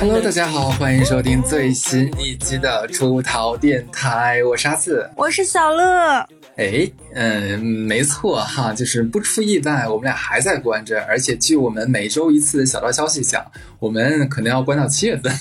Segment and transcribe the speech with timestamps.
[0.00, 6.28] Hello，大家好，欢迎收听最新一期的出逃电台，我是阿四，我是小乐。
[6.58, 13.44] 哎，嗯，没错哈，就是不出意外，我们俩还在关着，而且据我们每周一次小道消息讲，
[13.78, 15.32] 我们可能要关到七月份，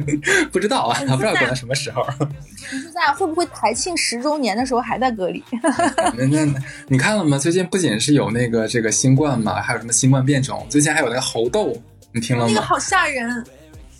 [0.52, 2.06] 不知道啊， 不知道关到什么时候。
[2.70, 5.42] 你现在会不会台庆十周年的时候还在隔离？
[6.14, 6.54] 那那
[6.88, 7.38] 你看了吗？
[7.38, 11.74] 最近不仅是有那个这个新冠嘛，还有什么新冠变种，最近还有那个猴痘，
[12.12, 12.52] 你听了吗？
[12.54, 13.42] 那个好吓人。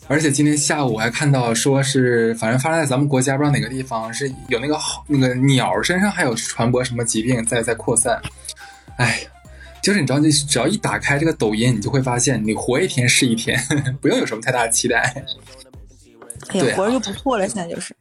[0.09, 8.21] 而且今天下午还看到说是，反正发生在咱们国家不知道哪个地方，是有那个那个鸟身上还有传播什么疾病在在扩散。
[8.99, 9.21] 哎，
[9.83, 13.61] 就是你知道，你只要一打开这个抖音，你就会发现你活一天是一天，
[14.01, 15.25] 不用有什么太大的期待。
[16.51, 17.95] 哎呀，活着就不错了，现在就是。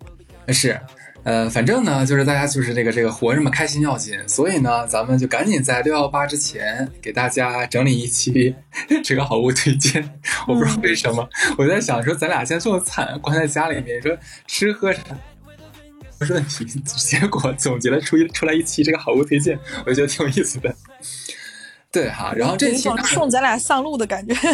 [0.49, 0.79] 是。
[1.25, 8.55] 呃，反正呢，就是大家就是这个这个活着嘛开心要紧，所以呢，咱们就赶紧在六幺八之前给大家整理一期
[9.03, 10.07] 这个好物推荐。
[10.47, 14.15] 我不知道为什么，我在想说咱俩现在这么惨，关在家里面，说
[14.45, 14.99] 吃喝啥，
[16.19, 20.75] 不是问题， 结果总结了出一出来一期这个好物推荐，我就觉得挺有意思的。
[21.91, 24.35] 对哈，然后这期送咱俩上路的感觉。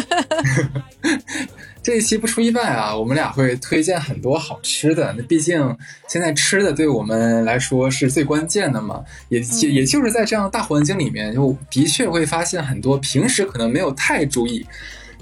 [1.82, 5.12] 这一期不出意外啊，我们俩会推荐很多好吃的。
[5.18, 14.64] 那毕竟现在吃的对我们来说是最关键的嘛，也也就是在这样大环境里面，就的确会发现很多平时可能没有太注意，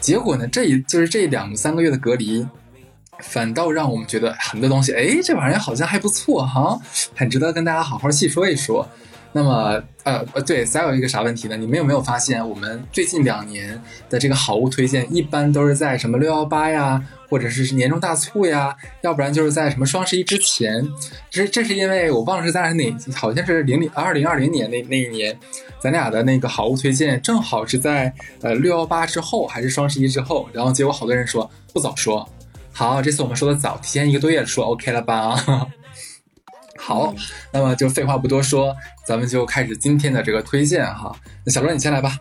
[0.00, 2.46] 结果呢，这一就是这两三个月的隔离，
[3.20, 6.78] 反倒让我们觉得很多东西，哎，这玩意儿好像还不错哈，
[7.16, 8.86] 很值得跟大家好好细说一说。
[9.32, 11.56] 那么，呃呃，对，再有一个啥问题呢？
[11.56, 20.84] 你们有没有发现，我们最近两年的这个好物推荐，一般都是在什么六幺八呀，或者是年终大促呀，要不然就是在什么双十一之前。
[21.30, 25.38] 这这是因为我忘了是在哪，好像是零零二零二零年那那一年，
[25.78, 28.12] 咱俩的那个好物推荐正好是在
[28.42, 32.28] 呃六幺八之后还是双十一之后，然后结果好多人说不早说。
[32.72, 35.68] 好，这次我们说的早，提前一个多月说 OK 了吧？
[36.80, 37.14] 好，
[37.52, 38.74] 那么就废话不多说，
[39.06, 41.14] 咱们就开始今天的这个推荐哈。
[41.44, 42.18] 那小罗你先来吧。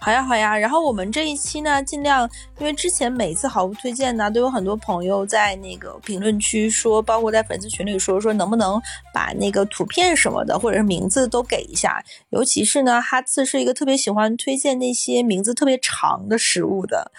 [0.00, 0.56] 好呀，好呀。
[0.56, 2.28] 然后我们这一期呢，尽量
[2.58, 8.80] 因为之前每次好物推荐呢，都有很多朋友在那个评论区说，包括在粉丝群里说，说能不能
[9.12, 12.02] 把那个图片什么的，或者是名字都给一下。
[12.30, 17.12] 尤其是呢，哈次是一个特别喜欢推荐那些名字特别长的食物的，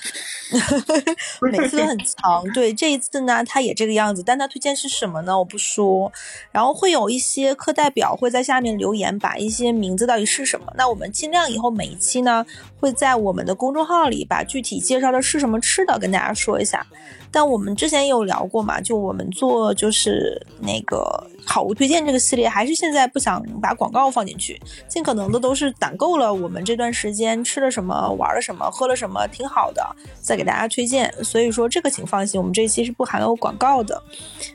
[1.52, 2.44] 每次都很长。
[2.52, 5.38] 对，这一次呢，他也这个样子，但他推荐是什么呢？
[5.38, 6.12] 我不说。
[6.52, 10.74] 然后会有一些课代表会在下面留言，把一些名字到底是什么。
[10.76, 12.44] 那我们尽量以后每一期呢。
[12.82, 16.84] 会在我们的公众号里把具体介绍的是什么吃的跟大家说一下，
[17.30, 31.14] 但我们之前也有聊过嘛，就我们做就是那个好物推荐这个系列，还是现在不想把广告放进去，尽可能的都是攒够了我们这段时间吃了什么、玩了什么、喝了什么挺好的，再给大家推荐。
[31.24, 34.02] 所以说这个请放心，我们这期是不含有广告的。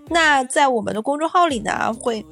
[0.08, 2.26] 那在我们的公众号里呢，会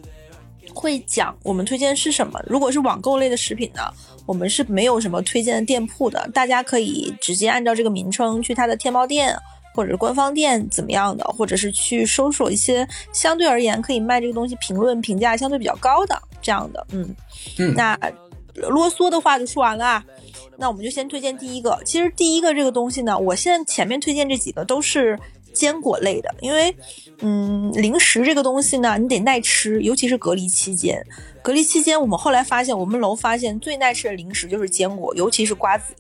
[0.75, 2.43] 会讲我们推荐是什么。
[2.49, 3.83] 如果是网购类的食品呢？
[4.27, 9.37] 我们是没有什么推荐的店铺的，大家可以直接按照这个名称去它的天猫店
[9.75, 17.15] 或者是官方店怎么样的，或者是去搜索一些相对而言可以卖这个东西评论评价相对比较高的这样的，嗯
[17.59, 17.99] 嗯，那
[18.55, 20.03] 啰嗦的话就说完了，
[20.57, 21.79] 那我们就先推荐第一个。
[21.85, 25.19] 其实第一个这个东西呢，我现在前面推荐这几个都是。
[25.55, 26.77] 坚果类的，因为，
[27.21, 31.03] 嗯，零食这个东西呢，你得耐吃，尤其是隔离期间。
[31.43, 35.95] 隔离期间，我们后来发现，我们楼发现最耐吃的零食就是坚果，尤其是瓜子。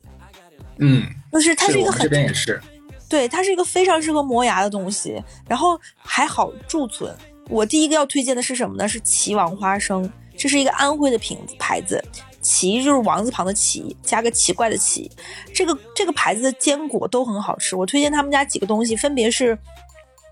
[0.78, 2.60] 嗯，就是它是一个很这边也是，
[3.08, 7.14] 对，它是一个非常适合磨牙的东西，然后还好贮存。
[7.48, 8.88] 我第一个要推荐的是什么呢？
[8.88, 12.02] 是齐王花生，这是一个安徽的品牌子。
[12.44, 15.10] 奇就是王字旁的奇，加个奇怪的奇。
[15.52, 19.58] 这个这个牌子的坚果都很好吃，我推荐他们家几个东西，分别是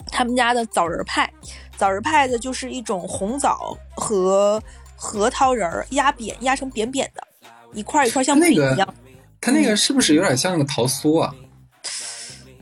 [0.08, 1.28] 他们家的枣仁派。
[1.76, 4.62] 枣仁派的就是一种红枣和
[4.94, 7.26] 核桃仁儿压扁，压成扁扁的，
[7.72, 8.94] 一块一块像饼一样。
[9.40, 11.34] 它那个是不是有点像那个桃酥啊？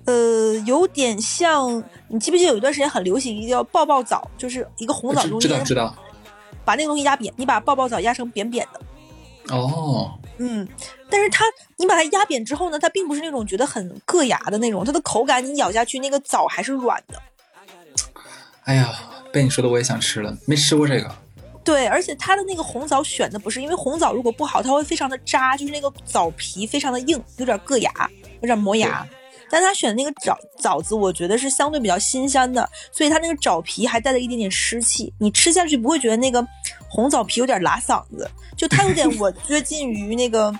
[0.07, 1.83] 呃，有点像。
[2.13, 5.95] 你记不记得有一段时间很流行一个叫爆爆枣，就是一个红枣中间，知道知道。
[6.65, 8.81] 把那个东西压扁，你把爆爆枣压成扁扁的。
[9.51, 10.67] 哦，嗯，
[11.11, 11.45] 但是它
[11.77, 17.21] 你把它压扁之后呢，它并不是那种觉得很硌牙的那种，它的口感你咬下去那个枣还是软的。
[18.65, 18.93] 哎呀，
[19.33, 21.11] 被你说的我也想吃了，没吃过这个。
[21.63, 27.93] 对，而且它的那个红枣选的不是，因为红枣如果不好，它会非常的扎，就是那个枣皮非常的硬，有点硌牙，
[28.41, 29.07] 有点磨牙。
[29.51, 36.47] 但他选的那个枣枣子，我觉得是相对比较新鲜的，所以它那个枣皮还带着一点点湿气，你吃下去不会觉得那个
[36.89, 40.55] 红枣皮有点拉嗓子，就它有点 我接近于那个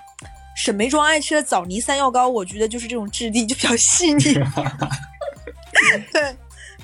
[0.55, 4.33] 沈眉庄爱吃的枣泥三药糕，我觉得就是这种质地就比较细腻。
[6.11, 6.35] 对，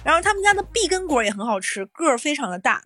[0.03, 2.81] 然后他们家的碧根果也很好吃，个儿非常的大。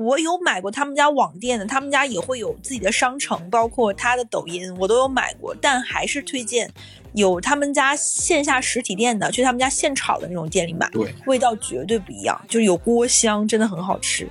[0.00, 5.54] 我有买过他们家网店的，他们家也会有自己的商城，包括他的抖音，我都有买过。
[5.60, 6.72] 但还是推荐
[7.12, 14.26] 有他们家线下实体店的，去他们家现炒的那种店里买，对，味道绝对不一样，就是有锅香，真的很好吃。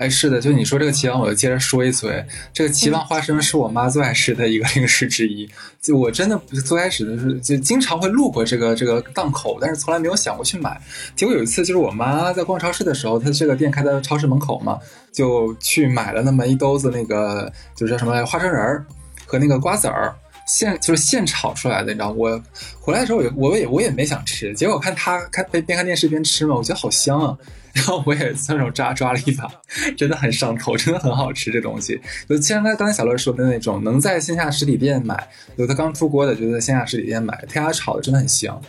[0.00, 2.24] 哎，是的，就你说这个奇王，我就接着说一嘴。
[2.54, 5.46] 这个奇王花生是我妈最爱吃的一个 零食之一。
[5.78, 10.80] 就我真的最开始的是，就经常会路过这个这个档口，但是从来没有想过去买。
[11.14, 14.78] 结果有一次，就是我妈在逛超市的时候，她这个店开在超市门口嘛，
[15.12, 18.86] 就去买了那么一兜子那个，就是叫什么花生仁儿
[19.26, 20.14] 和那个瓜子儿，
[20.50, 22.10] 现就是现炒出来的，你知道。
[22.10, 22.42] 我
[22.80, 27.38] 回来的时候，我我也我也没想吃，结果看他看边边看电视边吃嘛，我觉得好香啊。
[27.72, 29.48] 然后我也顺手抓抓了一把，
[29.96, 31.52] 真的很上头，真的很好吃。
[31.52, 38.60] 这东西就像刚刚才小乐说的那种，能在线下实体店买，有的刚出锅的就在线下实体店买，他家炒的真的很香。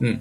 [0.00, 0.20] 嗯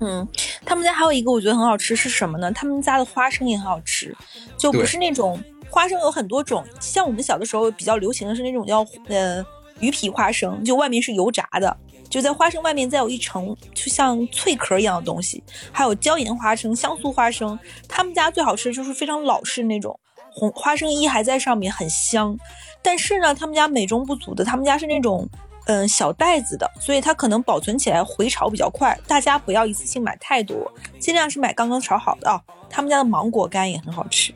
[0.00, 0.28] 嗯，
[0.66, 2.52] 他们家还有一个我觉得很好吃是什么呢？
[2.52, 4.14] 他们家的花生也很好吃，
[4.58, 9.42] 就不是那种花生有很多种，像我们小的时候比较流行的是那种叫呃
[9.80, 11.76] 鱼皮花生，就外面是油炸的。
[12.08, 15.42] 就在花生外面再有一层就像脆壳一样的东西，
[15.72, 17.58] 还有椒盐花生、香酥花生。
[17.88, 19.98] 他们家最好吃的就是非常老式那种
[20.30, 22.38] 红花生衣还在上面，很香。
[22.80, 25.28] 但是呢，他们家美中不足的，他们家是那种
[25.66, 28.96] 嗯小袋子的，所以它可能保存起来回潮比较快。
[29.08, 32.40] 大家不要一次性买太多，尽量是买刚刚炒好的啊。
[32.70, 34.32] 他们家的芒果干也很好吃。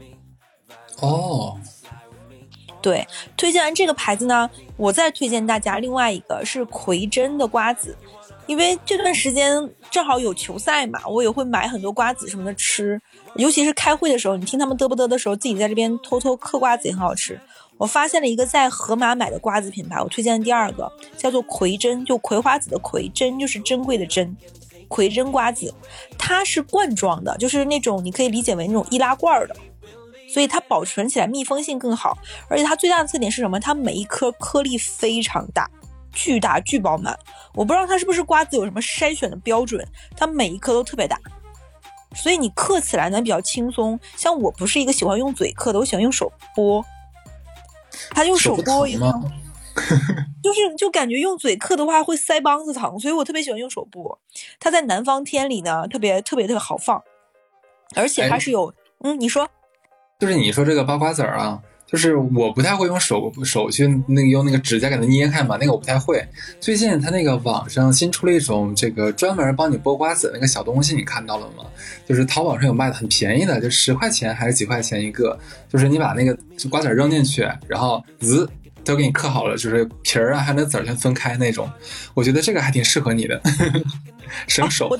[1.01, 1.57] 哦。
[2.83, 3.07] 对，
[3.37, 7.95] 推荐完这个牌子呢，我再推荐大家另外一个是葵真的瓜子，
[8.47, 13.01] 因为这段时间正好有球赛嘛，我也会买很多瓜子什么的吃，
[13.35, 17.39] 尤其是开会的时候，你听他们嘚不嘚的时候，自己在这边偷偷嗑瓜子也很好吃。
[17.77, 24.37] 我发现了一个在盒马买的瓜子品牌，我推荐的第二个叫做葵真，就葵花籽的葵，真就是珍贵的珍，
[24.89, 25.73] 葵真瓜子，
[26.19, 29.57] 它是罐装的，就是那种你可以理解为那种易拉罐的。
[30.33, 32.17] 所以它保存起来密封性更好，
[32.49, 33.59] 而且它最大的特点是什么？
[33.59, 35.69] 它每一颗颗粒非常大，
[36.13, 37.19] 巨大巨饱满。
[37.55, 39.85] 我不知道它是不是瓜子有什么筛选的标准，
[40.17, 41.19] 它每一颗都特别大，
[42.15, 43.99] 所以你嗑起来呢比较轻松。
[44.17, 46.85] 像我不是一个喜欢用嘴嗑的，我喜欢用手剥。
[48.11, 49.11] 它用手剥以后，
[50.43, 54.17] 就是就感觉用嘴嗑的话会腮帮子疼，所以我特别喜欢用手剥。
[54.61, 57.03] 它在南方天里呢特别特别特别好放，
[57.97, 58.73] 而且它是有
[59.03, 59.51] 嗯，你说。
[60.21, 66.23] 就是你说这个剥瓜子儿啊，就是我不太会用手手去那个用那个指甲给它捏开嘛，那个我不太会。
[66.61, 71.65] 最近它那个网上新出了一种这个专门帮你剥瓜子那个小东西，你看到了吗？
[72.07, 75.39] 就是淘宝上有卖的，很便宜的，就十块钱还是几块钱一个。
[75.69, 76.37] 就是你把那个
[76.69, 78.49] 瓜子扔进去，然后滋
[78.85, 81.71] 都给你刻好了，就是皮儿啊还有那籽儿全分开那种。
[82.15, 83.41] 我觉得这个还挺适合你的，
[84.47, 84.89] 省手。
[84.89, 84.97] 我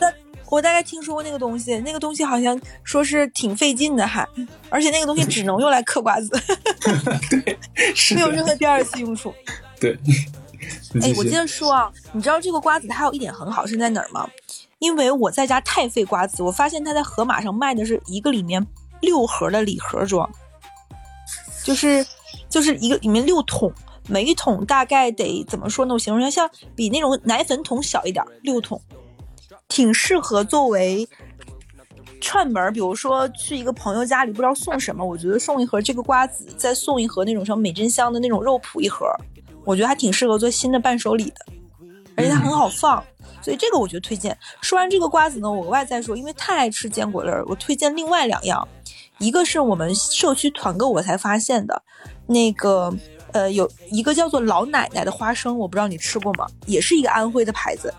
[0.59, 4.27] 大概听说过那个东西，那个东西好像说是挺费劲的，还
[4.71, 6.31] 而且那个东西只能用来嗑瓜子，
[7.29, 7.59] 对，
[8.15, 9.35] 没有任何第二次用处。
[9.79, 9.93] 对，
[11.03, 14.27] 哎，我接着说啊，你知道这个瓜子它有一点很好是在哪儿吗？
[14.79, 18.67] 因为我在家太费瓜子，我发现它在盒马上卖的是一个里面
[19.01, 20.29] 六盒的礼盒装，
[21.63, 22.07] 就是
[22.49, 23.71] 就是一个里面六桶，
[24.09, 25.93] 每一桶大概得怎么说呢？
[25.93, 28.81] 我形容一下，像比那种奶粉桶小一点，六桶。
[29.71, 31.09] 挺适合作为
[32.21, 39.07] 串门，比如说去一个朋友家里，不知道送什么，我觉得送一盒这个瓜子，再送一盒那种什么美珍香的那种肉脯一盒，
[39.65, 41.47] 我觉得还挺适合做新的伴手礼的，
[42.17, 43.03] 而且它很好放，
[43.41, 44.37] 所以这个我觉得推荐。
[44.61, 48.69] 说完这个瓜子呢，我额外再说，因为太爱吃坚果了，我推荐另外两样，
[49.19, 51.83] 一个是我们社区团购我才发现的，
[52.27, 52.93] 那个
[53.33, 56.47] 呃有一个叫做老奶奶的花生，我不知道你吃过吗？
[56.67, 57.95] 也是一个安徽的牌子。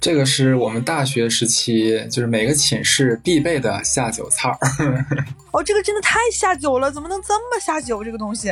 [0.00, 4.58] 这个是我们大学时期，就是每个寝室必备的下酒菜儿。
[5.52, 8.02] 哦，这个真的太下酒了，怎么能这么下酒？
[8.02, 8.48] 这个东西，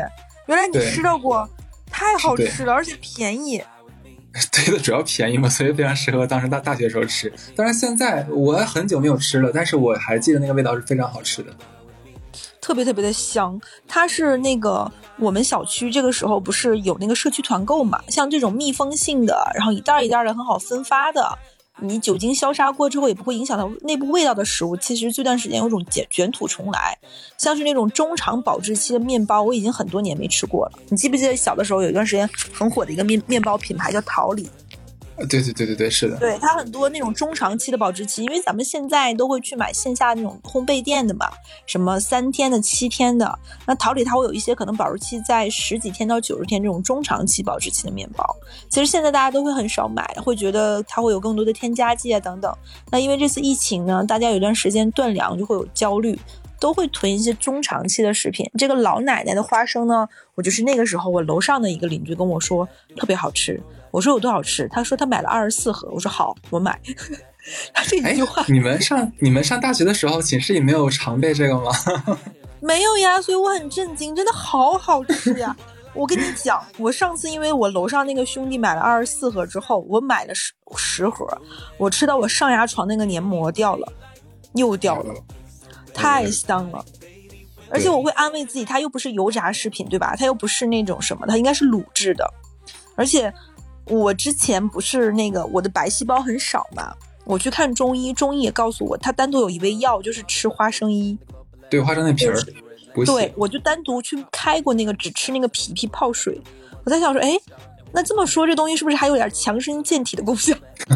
[0.46, 1.48] 原来你吃到过，
[1.90, 3.62] 太好吃了，而且便宜。
[4.52, 7.32] 对的，主要便宜嘛，所以非常适合当时大大学时候吃。
[7.56, 11.50] 当然现在我很久没有吃了，但是我还记得那个味道是非常好吃的。
[12.68, 17.98] 特别特别的香，它是那个我们小区这个时候不是有那个社区团购嘛？
[18.08, 21.26] 像这种密封性的，然后一袋一袋的很好分发的，
[21.80, 26.98] 你酒精消杀过之后也不会影响到内部味道的食物，其实这段时间有种卷卷土重来。
[27.38, 30.72] 像是那种中长保质期的面包，我已经很多年没吃过了。
[30.90, 34.46] 你记不记得小的时候有一段时间很火的一个面面包品牌叫桃李？
[35.26, 36.16] 对对对对对，是的。
[36.18, 41.28] 对它很多那种中长期的保质期，因为咱们现在都会去买线下那种烘焙店的嘛，
[41.66, 43.38] 什么三天的、七天的。
[43.66, 48.25] 那桃李它会有一些可能保质期在十几天到九十天这种中长期保质期的面包。
[48.68, 52.54] 其实现在大家都会很少买，会觉得它会有更多的添加剂啊等等。
[52.90, 56.18] 那因为这次疫情呢，大家有段时间断粮，就会有焦虑，
[56.60, 58.48] 都会囤一些中长期的食品。
[58.56, 63.60] 这个老奶奶的花生呢，我就是那个时候我楼上的一个邻居跟我说特别好吃。
[63.90, 64.68] 我说有多少吃？
[64.68, 65.88] 他说他买了二十四盒。
[65.90, 66.78] 我说好，我买。
[67.73, 71.73] 他这一句话，你们上你们上大学的时候，寝室里没有常备这个吗？
[72.61, 75.57] 没有呀，所以我很震惊，真的好好吃呀！
[75.95, 81.26] 我跟你讲，我上次因为我楼上那个兄弟买了二十四盒之后，我买了十十盒，
[81.78, 83.90] 我吃到我上牙床那个黏膜掉了，
[84.54, 85.14] 又掉了，
[85.95, 86.85] 太香了。
[87.71, 90.14] 而且我会安慰自己，它又不是油炸食品，对吧？
[90.18, 92.30] 它又不是那种什么，它应该是卤制的，
[92.95, 93.33] 而且。
[93.88, 101.18] 我之前不是那个我的白细胞很少嘛，我去看中医，中医也告诉我，他单独有一味药就是吃花生衣，
[101.71, 102.37] 对花生那皮儿，
[103.04, 106.40] 对，我就单独去开过那个，只吃那个皮皮泡水。
[106.85, 107.38] 我在想说，哎，
[107.92, 110.54] 那这么说这东西是不是还有点强身健体的功效？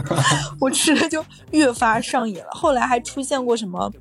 [0.60, 2.46] 我吃了就越发上瘾了。
[2.50, 3.92] 后来还出现过什么，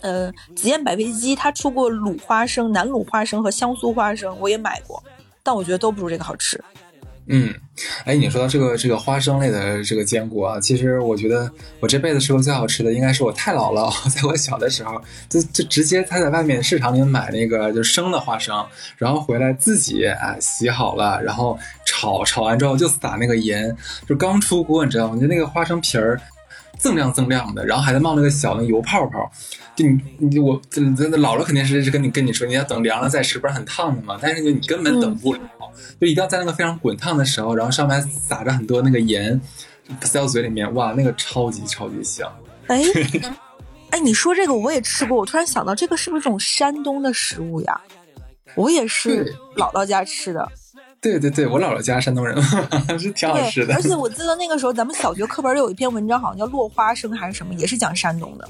[0.00, 5.02] 呃，紫燕百味鸡，它出过卤花生、南卤花生和香酥花生，我也买过，
[5.42, 6.62] 但我觉得都不如这个好吃。
[7.30, 7.54] 嗯，
[8.04, 18.66] 哎，你说到这个这个花生类的这个坚果啊，其实我觉得我这辈子吃过最好吃的应该是我太姥姥 在我小的时候，就就直接他在外面市场里买那个就生的花生，
[18.96, 23.76] 然后回来自己啊洗好了，然后炒炒完之后就撒那个盐，
[24.08, 25.20] 就刚出锅，你知道吗？
[25.20, 26.20] 就那个花生皮儿。
[26.78, 29.30] 锃亮锃亮的，然后还在冒那个小的油泡泡，
[29.74, 34.18] 就你你我这这姥姥肯定是是跟你跟你说，你要等凉了再吃，不然很烫的嘛。
[34.20, 35.40] 但是就你根本等不了，
[36.00, 39.40] 就一定要在那个非常滚烫的时候，然后上面撒着很多那个盐，
[40.02, 42.30] 塞到嘴里面，哇，那个超级超级香。
[42.68, 42.82] 哎，
[43.90, 47.80] 哎，你说这个我也吃过，我突然想到，这个是不是一种山东的食物呀？
[48.54, 50.48] 我也是姥姥家吃的。
[51.00, 52.36] 对对对，我姥姥家山东人，
[52.98, 53.74] 是挺好吃的。
[53.74, 58.48] 而且我记得那个时候，咱们小学课本里有一篇文章，好像叫《落花生》还是什么，也是讲山东的。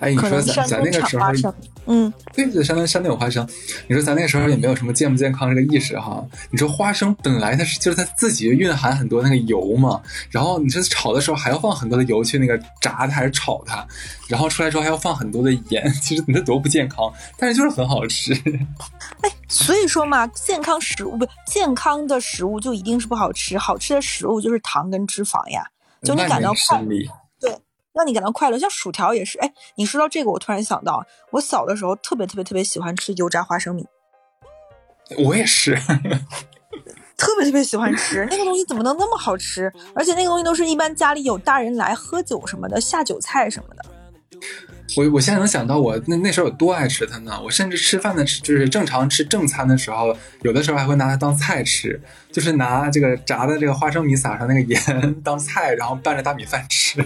[0.00, 1.54] 哎，你说咱咱那个时候，
[1.86, 3.46] 嗯，对对，山东山东有花生。
[3.88, 6.24] 你说咱那个时候也没有什么健不健康这个意识哈。
[6.50, 13.86] 你说花生本来它是就是它自己蕴含很多那个油嘛，然后你这炒的时候还要放很多的油去那个炸它还是炒它，
[14.28, 18.32] 然后出来之后还要放很多的盐， 其实你这多不健康，但是就是很好吃。
[19.22, 25.66] 哎，所以说嘛，健康食物不健康的食物就一定是不好吃，好吃的食物就是糖跟脂肪呀，
[26.02, 26.80] 就你感到快。
[27.92, 29.38] 让你感到快乐，像薯条也是。
[29.38, 33.86] 哎，你说到这个，我突然想到，我小的时候特别特别特别喜欢吃油炸花生米。
[35.24, 35.74] 我也是，
[37.18, 39.70] 特别特别喜欢吃那个东西，怎么能那么好吃？
[39.94, 43.84] 而且那个东西都是一般家里有大人来喝酒什么的下酒菜什么的。
[44.96, 47.40] 我我现在能想到我那那时候有多爱吃它呢？
[47.42, 54.80] 我甚至吃饭的，就是正常吃正餐的时候，有的时候还会拿它当菜吃，就是拿这个炸的这个花生米撒上那个盐
[55.22, 57.02] 当菜，然后拌着大米饭吃。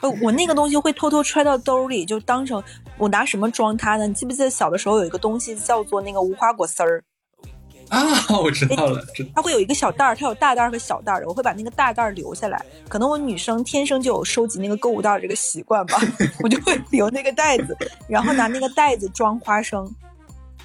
[0.00, 2.62] 呃，我那个东西会偷偷揣到兜里，就当成
[2.96, 4.06] 我拿什么装它呢？
[4.06, 7.02] 你记不记得小的时候有一个东西叫做那个无花果丝儿？
[7.90, 7.98] 啊，
[8.40, 9.04] 我知道了，
[9.34, 12.64] 它会有一个小袋儿，它有大袋儿和小袋儿的，我会把那个大袋儿留下来。
[12.88, 15.98] 可能我女生天生就有收集那个购物袋这个习惯吧，
[16.42, 17.76] 我就会留那个袋子，
[18.08, 19.92] 然后拿那个袋子装花生。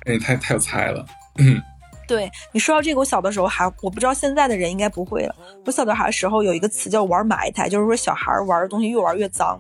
[0.06, 1.04] 哎，太太有才了。
[2.06, 5.36] 嗯，对你说到这个，我小的时候还我不知道现在的人应该不会了。
[5.66, 9.60] 我小的孩时候有一个词叫玩埋汰，就是说小孩玩的东西越玩越脏。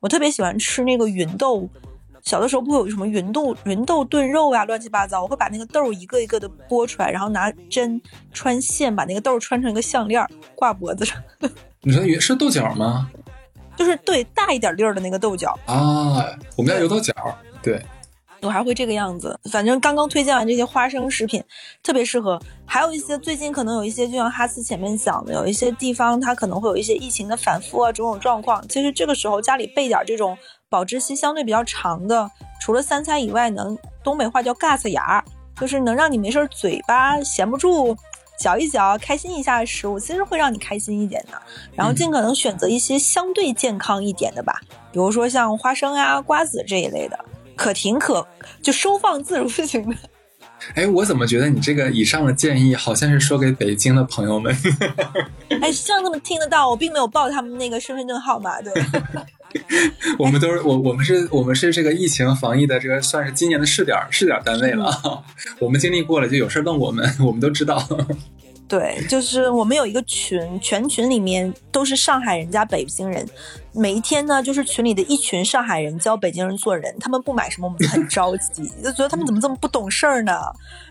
[0.00, 1.68] 我特别喜欢吃那个芸豆。
[2.22, 5.22] 小的时候不会有什么芸豆芸豆炖肉呀，乱七八糟。
[5.22, 10.26] 我会把那个豆一个一个的剥出来，然后拿针穿线，把那个豆穿成一个项链
[10.56, 11.16] 挂脖子上。
[11.82, 13.08] 你说是豆角吗？
[13.76, 16.36] 就是对大一点粒儿的那个豆角啊。
[16.56, 17.14] 我们家有豆角，
[17.62, 17.80] 对。
[18.46, 19.38] 我还会这个样子。
[19.50, 21.42] 反正刚刚推荐完这些花生食品，
[21.82, 22.40] 特别适合。
[22.64, 28.66] 还有一些最近可能有一些，就像哈斯前面讲的，有一些地方它可能会有一些疫情的反复啊，种种状况。
[28.68, 30.36] 其实这个时候家里备点这种。
[30.68, 32.28] 保质期相对比较长的，
[32.60, 35.24] 除了三餐以外，能东北话叫“嘎子牙”，
[35.58, 37.96] 就是能让你没事嘴巴闲不住，
[38.36, 41.40] 嚼一嚼，开心一下的食物，其实会让你开心一点的。
[41.72, 44.60] 然后尽可能选择一些相对健康一点的吧，
[44.90, 47.16] 比如说像花生啊、瓜子这一类的，
[47.56, 48.26] 可停可
[48.62, 49.96] 就收放自如型的。
[50.74, 54.56] 哎，我怎么觉得你这个以上的建议好像是说给北京的朋友们？
[55.60, 58.72] 哎，希望他们听得到，我并没有报他们那个身份证号码，对。
[60.18, 65.24] 我们都是我，我们是，我们是这个疫情防疫的这个算是今年的试点试点单位了。
[65.60, 67.86] 我们经历过了，就有事问我们，我们都知道。
[68.68, 73.24] 对，就是我们有一个群，全群里面都是上海人加北京人，
[73.72, 80.32] 每一天呢，就是群里的一群上海人教北京人做人，他们不买什么，我们就很 着急，就觉得他们怎么这么不懂事儿呢？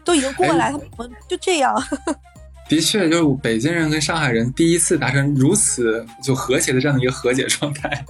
[0.05, 1.75] 都已经过来，他们就这样。
[2.69, 8.05] 的确，就是北京人跟上海人第一次达成如此就和谐的这样的一个和解状态。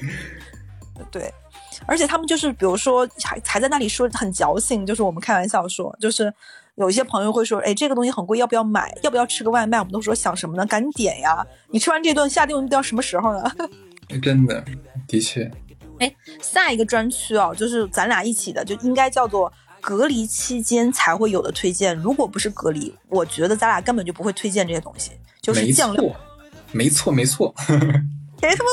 [1.12, 1.30] 对，
[1.84, 6.32] 而且他们就是，比如说还还在那里说很矫情，就是我们开玩笑说，就是。
[6.76, 8.92] 有一些朋友会说：“哎，这个东西很贵，要不要买？
[9.02, 10.66] 要不要吃个外卖？”我们都说想什么呢？
[10.66, 11.46] 赶紧点呀！
[11.70, 13.50] 你吃完这顿，下顿要什么时候呢？
[14.20, 14.64] 真的，
[15.06, 15.48] 的确。
[16.00, 16.12] 哎，
[16.42, 21.96] 下一个专区哦，就是咱俩一起的，就应该叫做隔离期间才会有的推荐。
[21.96, 25.12] 如果不是隔离，我觉得咱俩根本就不会推荐这些东西。
[25.40, 26.16] 就是酱料，
[26.72, 27.54] 没错，没错。
[28.40, 28.70] 谁他妈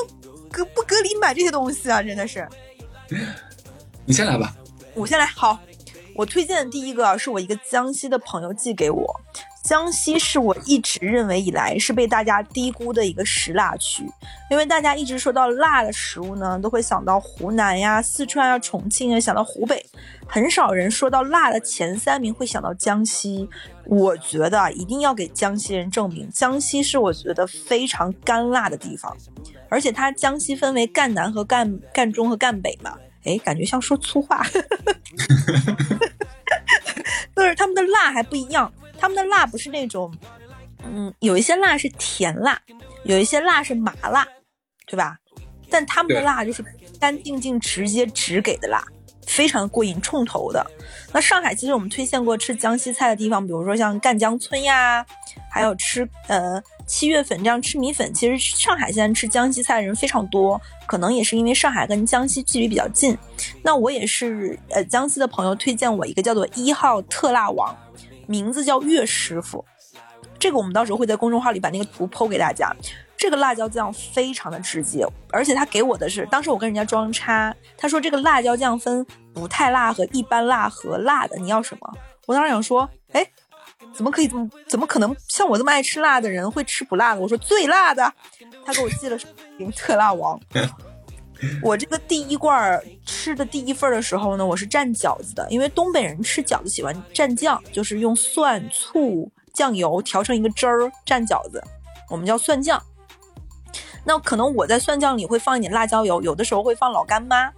[0.50, 2.02] 隔不隔离买这些东西啊？
[2.02, 2.48] 真的是。
[4.06, 4.56] 你先来吧。
[4.96, 5.60] 我先来，好。
[6.22, 9.20] 我推荐的第一个是我一个江西的朋友寄给我。
[9.64, 14.04] 江西是我一直认为以来是被大家低估的一个食辣区，
[14.52, 19.84] 因为大家一直说到辣的食物呢，都会想到湖南呀、四川啊、重庆啊，想到湖北，
[20.28, 23.50] 很少人说到辣的前三名会想到江西。
[23.86, 29.16] 我觉得一定要给江西人证明，江西是我觉得非常干辣的地方，
[29.70, 32.96] 而且它江西分为赣南和赣赣中和赣北嘛。
[33.26, 34.46] 哎，感觉像说粗话，
[37.36, 40.14] 就是他们的辣还不一样，他们的辣不是那种，
[40.84, 42.60] 嗯，有一些辣是甜辣，
[43.04, 44.28] 有一些辣是麻辣，
[44.86, 45.18] 对吧？
[45.70, 46.64] 但他们的辣就是
[47.00, 48.84] 干净净、直接直给的辣，
[49.26, 50.66] 非常过瘾、冲头的。
[51.14, 55.06] 那上海其实我们推荐过吃江西菜的地方，比如说像赣江村呀，
[55.52, 56.64] 还有吃呃。
[56.88, 63.18] 七月份这样吃米粉，其实上海现在吃江西菜的人非常多，可能也是因为上海跟江西距离比较近。
[63.64, 67.74] 那我也是，呃，江西的朋友推荐我一个叫做一号特辣王，
[68.28, 69.64] 名字叫岳师傅。
[70.38, 72.76] 这个我们到时候会在公众号里把那个图剖给大家。
[73.16, 81.94] 这个辣椒酱非常的直接，而且他给我的是，当时我跟人家装叉，他说这个辣椒酱分不太辣和一般辣和辣的，你要什么？
[82.26, 83.26] 我当时想说，哎。
[83.94, 84.50] 怎么可以这么？
[84.68, 87.22] 怎么可能像我这么爱吃辣的人会吃不辣的？
[87.22, 88.14] 我说最辣的，
[88.66, 89.18] 他给我寄了
[89.58, 90.40] 名特辣王。
[91.64, 101.64] 我这个第一罐吃的第一份的时候呢，我是蘸饺子的，因为东北人吃饺子喜欢蘸酱，就是用蒜、醋、酱油调成一个汁儿蘸饺子，
[102.10, 102.82] 我们叫蒜酱。
[104.04, 107.52] 那可能我在蒜酱里会放一点辣椒油，有的时候会放老干妈。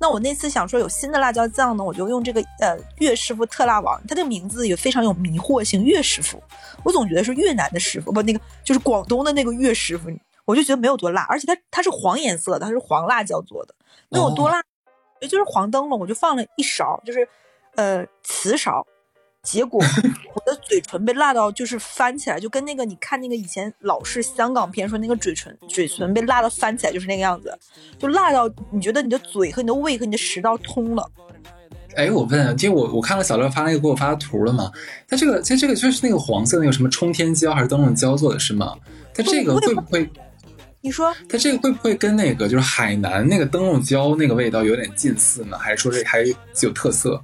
[0.00, 5.84] 那我那次想说有新的辣椒酱呢，我就用这个呃岳师傅特辣王，它这个名字也非常有迷惑性。
[5.84, 6.42] 岳师傅，
[6.82, 10.10] 我总觉得是越南的师傅，不，那个就是广东的那个岳师傅，
[10.46, 13.74] 我就觉得没有多辣，而且它它是黄颜色的，它是黄辣椒做的，
[14.08, 14.62] 那有多辣？
[15.20, 17.28] 也就是黄灯笼，我就放了一勺，就是
[17.74, 18.86] 呃瓷勺。
[19.42, 19.82] 结果
[20.34, 27.58] 我的嘴唇被辣到，就是翻起来，就跟那个你看那个以前老式香港片说那个嘴唇嘴唇被辣到翻起来，就是那个样子，
[27.98, 31.10] 就辣到你觉得你的嘴和你的胃和你的食道通了。
[31.96, 34.70] 哎，我问，因为我我看了小乐发那个给我发的图了嘛，
[35.08, 38.76] 它这个其实这个就是那个黄色那个什么冲天椒还是灯笼椒做的是吗？
[39.14, 40.08] 它这个会不会？
[40.82, 45.58] 你说它这个会不会跟那个就是海南那个灯笼椒那个味道有点近似呢？
[45.58, 46.22] 还是说这还
[46.62, 47.22] 有特色？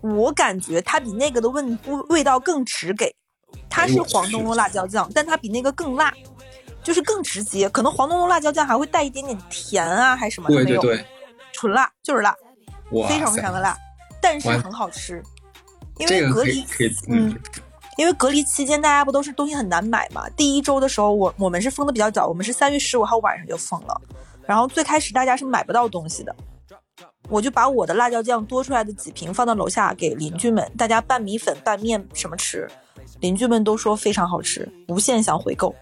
[0.00, 1.62] 我感觉它比那个的味
[2.08, 3.14] 味道更直给，
[3.68, 6.12] 它是黄灯笼辣椒酱，但它比那个更辣，
[6.82, 7.68] 就是更直接。
[7.68, 10.48] 可能黄灯笼辣椒酱还会带一点点甜啊，还是什么？
[10.48, 11.04] 对对对，
[11.52, 12.34] 纯辣就是辣，
[13.08, 13.76] 非常非常的辣，
[14.22, 15.22] 但是很好吃。
[15.98, 16.64] 因为隔离，
[17.08, 17.38] 嗯，
[17.98, 20.26] 因为隔离期间大家不都是东西很难买嘛？
[20.30, 24.00] 第一周的时候，我我们是封的比较早，我们是三月十五号晚上就封了，
[24.46, 26.34] 然后最开始大家是买不到东西的。
[27.30, 32.68] 我就把我的辣椒酱多出来的几瓶放到楼下给邻居们，大家拌米粉、拌面什么吃，
[33.20, 35.74] 邻居们都说非常好吃，无限想回购。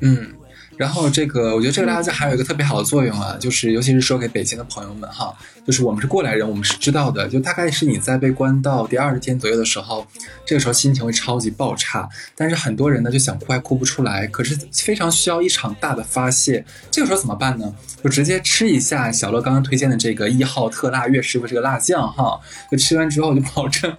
[0.00, 0.34] 嗯。
[0.78, 5.34] 然后这个，我觉得这个辣椒酱还有一个特别好的作用啊，就是尤其是说给北京的朋友们哈，
[5.66, 7.28] 就是我们是过来人，我们是知道的。
[7.28, 10.06] 就大概是你在被关到第二十天左右的时候，
[10.46, 16.64] 这个时候心情会超级爆差，但是很多人呢就想哭还哭不出来，可是非常需要一场大的发泄。
[16.92, 17.74] 这个时候怎么办呢？
[18.04, 22.38] 就直接吃一下小乐刚刚推荐的这个一号特辣岳师傅这个辣酱哈，
[22.70, 23.92] 就吃完之后就保证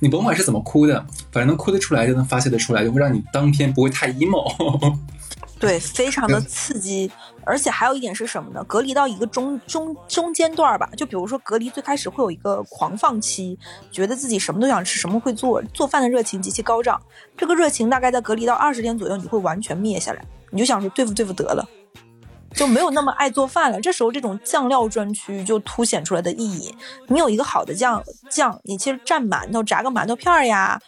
[0.00, 4.98] 你甭管是怎么哭的，反正能哭得出来就能发泄得出来，就会让你当天不会太 emo。
[5.60, 7.10] 对，非常的刺激，
[7.44, 8.62] 而且还有一点是什么呢？
[8.64, 13.58] 隔离到一个中中中间段吧，就比如说隔离最开始会有一个狂放期，
[13.90, 17.00] 觉得自己什么都想吃，什么会做，做饭的热情极其高涨。
[17.36, 21.68] 这个热情大概在隔离到二十天左右，你会完全灭下来，你就想说对付对付得了，
[22.54, 23.80] 就没有那么爱做饭了。
[23.80, 26.72] 这时候这种酱料专区就凸显出来的意义。
[27.08, 30.80] 你有一个好的酱酱，你其实蘸馒头，炸个馒头片儿呀。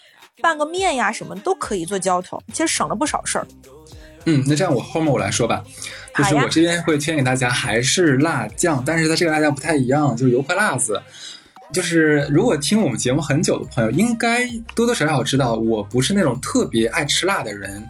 [0.43, 3.47] 拌个面呀什么都可以做浇头，其实省了不少事儿。
[4.25, 5.63] 嗯，那这样我后面我来说吧，
[6.17, 11.01] 就是我这边会推荐给大家还是辣酱，但是它这个辣酱不太一样，就是油泼辣子。
[11.73, 17.89] 就是如果听我们节目很久的朋友，应该多多少少知道我不是那种特别爱吃辣的人。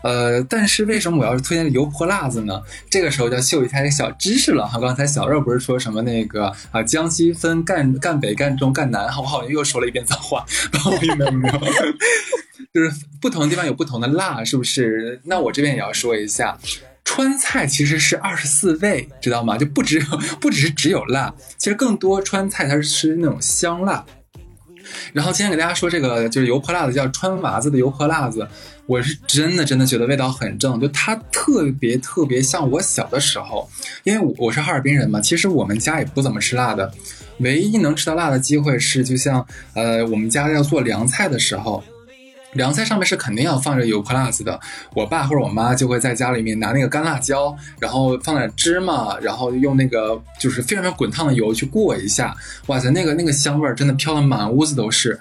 [0.00, 2.62] 呃，但是为什么我要是推荐油泼辣子呢？
[2.88, 4.78] 这个时候就要秀一下一个小知识了哈。
[4.78, 9.44] 刚才小肉不是说什么那个啊，江西分赣赣北、赣中、赣南，好不好？
[9.48, 11.54] 又说了一遍脏话，没有没有，
[12.78, 15.20] 就是不同的地方有不同的辣，是不是？
[15.24, 16.56] 那我这边也要说一下，
[17.04, 19.58] 川菜其实是二十四味，知道吗？
[19.58, 20.06] 就不只有
[20.40, 24.04] 不只是只有辣，其实更多川菜它是吃那种香辣。
[25.12, 28.46] 然后今天给大家说这个就是油泼辣子，叫川娃子的油泼辣子。
[28.86, 33.68] 我是真的真的觉得味道很正，就它特别特别像我小的时候，
[34.04, 36.94] 因为我我是哈尔滨人嘛，其实我们家也不怎么吃辣的，
[37.40, 41.82] 唯一能吃到辣的机会是，就像呃我们家要做凉菜的时候。
[42.52, 44.58] 凉菜上面是肯定要放着油泼辣子的，
[44.94, 52.34] 我爸或者我妈就会在家里面拿那个干辣椒，然后放点芝麻，然后用那个就是非常非常滚烫的油去过一下，
[52.66, 55.18] 哇塞，那个那个香味儿真的飘的满屋子都是。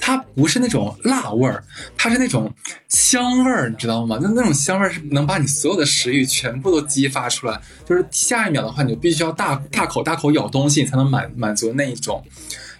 [0.00, 1.62] 它不是那种辣味儿，
[1.96, 2.54] 它是那种
[2.88, 4.16] 香味儿，你知道吗？
[4.22, 12.24] 那那种香味儿是能把你所有的食欲全部都激发出来，就是下一秒的话，你就必须要大大口大口咬东西，才能满满足那一种。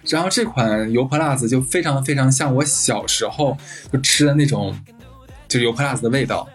[0.09, 3.57] 然后这款油泼辣子就非常非常像我小时候
[3.91, 4.77] 就吃的那种，
[5.47, 6.47] 就是油泼辣子的味道。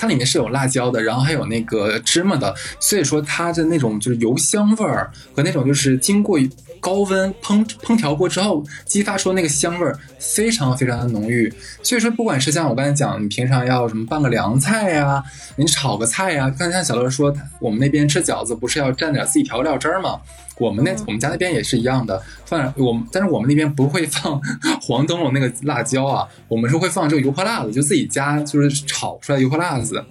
[0.00, 6.38] 它里面是有辣椒的，然后还有那个芝麻的，所以说它的那种就是油香味儿和那种就是经过
[6.80, 11.52] 高温烹烹调过之后激发出那个香味儿，非常非常的浓郁。
[11.82, 15.22] 所以说，不管是像我刚才讲，你平常要什么拌个凉菜呀，
[15.56, 20.20] 你炒个菜呀，刚才像小乐说，我们那边吃饺子不是要蘸点自己调料汁儿吗？
[20.58, 24.40] 我们那我们家那边也是一样的，放点我们，但是我们那边不会放
[24.80, 30.04] 黄灯笼那个辣椒啊，我们是会放这个油泼辣子，就自己家就是炒出来油泼辣子。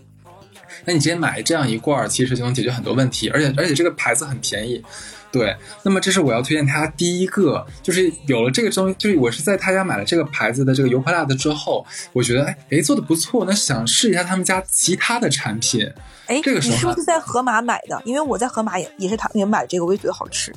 [0.86, 4.82] 那你直接买这样一罐，其实就能解决很多问题，而且而且这个牌子很便宜。
[5.38, 15.88] 对，那么这是我要推荐他第一个，就是有了这个东西，就是我是在他家买了这个牌子的这个油泼辣子之后，我觉得哎哎做的不错，那想试一下他们家其他的产品。
[16.26, 18.02] 哎，这个时候你是不是在盒马买的？
[18.04, 20.54] 因为我在盒马也也是他也买这个，我也觉得好吃。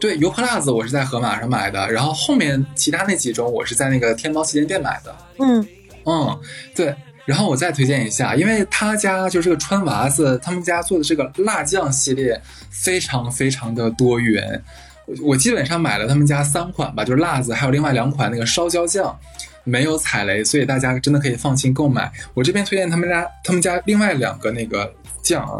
[0.00, 5.16] 对，油泼辣子我是在盒马上买的，然后后面其他那几种我是在那个天猫旗舰店买的。
[5.38, 5.66] 嗯
[6.04, 6.40] 嗯，
[6.74, 6.94] 对。
[7.26, 14.62] 然后我再推荐一下，因为他家就这个川娃子，他们家做的这个辣酱系列非常非常的多元。
[15.06, 19.18] 我我基本上买了他们家三款吧，就是辣子，还有另外两款那个烧椒酱，
[19.64, 22.10] 没有踩雷，所以大家真的可以放心购买。
[22.32, 25.58] 我这边推荐他们家他们家另外两个那个酱啊，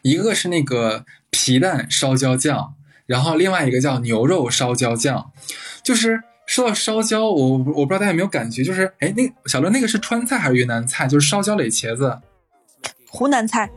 [0.00, 2.74] 一个是那个皮蛋烧椒酱，
[3.04, 5.30] 然后另外一个叫牛肉烧椒酱，
[5.82, 6.22] 就是。
[6.46, 11.06] 说到烧焦，我我不知道大家有没有感觉，就是哎，那小乐那个是川菜还是云南菜？
[11.06, 12.18] 就是烧焦垒茄子，
[13.08, 13.70] 湖南菜。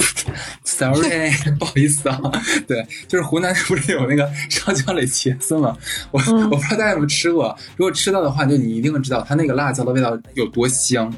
[0.64, 2.20] Sorry， 不好意思啊。
[2.66, 5.76] 对，就是湖南不是有那个烧焦垒茄子吗？
[6.10, 11.12] 我我不知道大家有没有吃过，如果吃到的话，就你一定会知道它那个辣椒的味道有多香。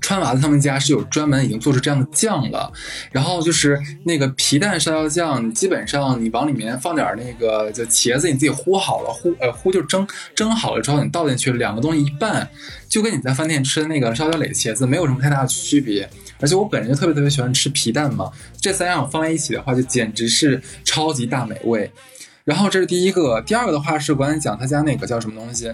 [0.00, 2.72] 川娃子他们家是有专门已经做出这样的酱了，
[3.12, 12.48] 然后就是那个皮蛋烧椒酱，基本上你往里面放点那个就茄子，你自己烀好了，烀呃烀就蒸蒸好了之后，你倒进去，两个东西一拌，
[12.88, 16.08] 就跟你在饭店吃的那个烧椒垒茄子没有什么太大的区别。
[16.40, 21.90] 而且我本人就特别特别喜欢吃皮蛋嘛，这三样放在一起的话，就简直是超级大美味。
[22.44, 25.70] 然后这是第一个，第二个的话是我刚才讲他家那个叫什么东西。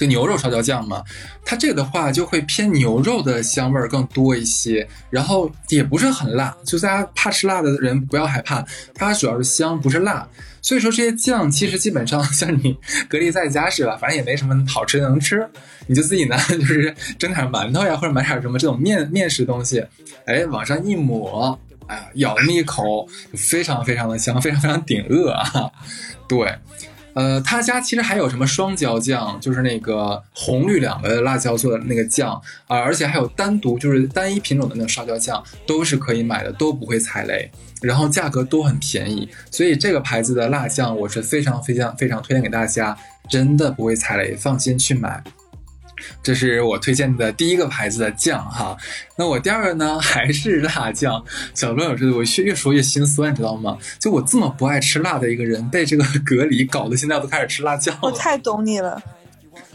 [0.00, 1.04] 就牛肉烧椒酱嘛，
[1.44, 10.26] 它这个的话就会偏牛肉的香味儿更多一些，然后也不是很辣，就大家怕吃辣的人不要害怕，它主要是香，不是辣。
[10.62, 12.74] 所以说这些酱其实基本上 像你
[13.10, 15.46] 隔离在家是吧，反正也没什么好吃的能吃，
[15.86, 19.84] 你就自己呢 就是蒸点馒头呀，或者买点什么这种面面食东西，
[20.24, 21.58] 哎，往上一抹，
[21.88, 25.70] 哎，咬那么一口，非常非常的香，非常非常顶饿啊，
[26.26, 26.56] 对。
[27.14, 37.50] 呃，他家其实还有什么双椒酱，就是那个红绿两个辣椒做的那个酱啊，而且还有单独就是单一品种的那个烧椒酱，都是可以买的，都不会踩雷，
[37.82, 42.96] 然后价格都很便宜，所以这个牌子的辣酱我是非常非常非常推荐给大家，
[43.28, 45.22] 真的不会踩雷，放心去买。
[46.22, 48.76] 这是我推荐的第一个牌子的酱哈，
[49.16, 51.24] 那我第二个呢还是辣酱。
[51.54, 53.76] 小罗老师，我越越说越心酸，你知道吗？
[53.98, 57.96] 就我这么不爱吃辣的一个人，被这个隔离搞得现在都开始吃辣酱。
[58.02, 59.02] 我太懂你了。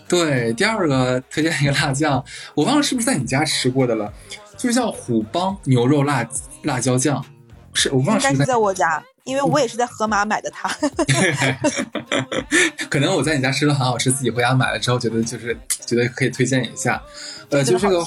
[0.08, 4.14] 对，第二个推荐一个辣酱，我忘了是不是在你家吃过的了，
[4.58, 6.28] 就是叫虎帮牛肉辣
[6.64, 7.26] 辣椒酱，
[7.74, 9.04] 是我忘了是在我家。
[9.26, 10.70] 因为我也是在盒马买的它
[12.90, 17.02] 可能我在你家吃的很好吃，自己回家买了之后，觉得就是觉得可以推荐一下。
[17.50, 18.06] 呃，就这个，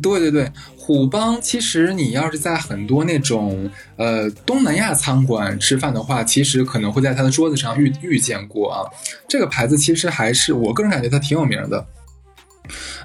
[0.00, 8.88] 对对对，虎帮其实你要是在很多那种呃东南亚餐馆吃饭的话，其实可能会在他的桌子上遇遇见过啊。
[9.28, 11.86] 这个牌子其实还是我个人感觉它挺有名的。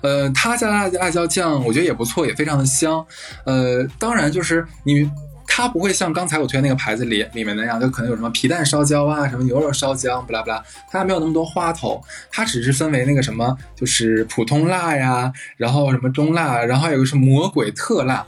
[0.01, 3.05] 呃，他家辣辣椒酱我觉得也不错，也非常的香。
[3.45, 5.09] 呃，当然就是你。
[5.47, 18.25] 它不会像刚才我推荐那个牌子里里面那样，就可能有什么皮蛋烧焦啊，什么牛肉烧焦，不拉不拉，它没有那么多花头，它只是分为那个什么，就是普通辣呀，然后什么中辣，然后还有个是魔鬼特辣。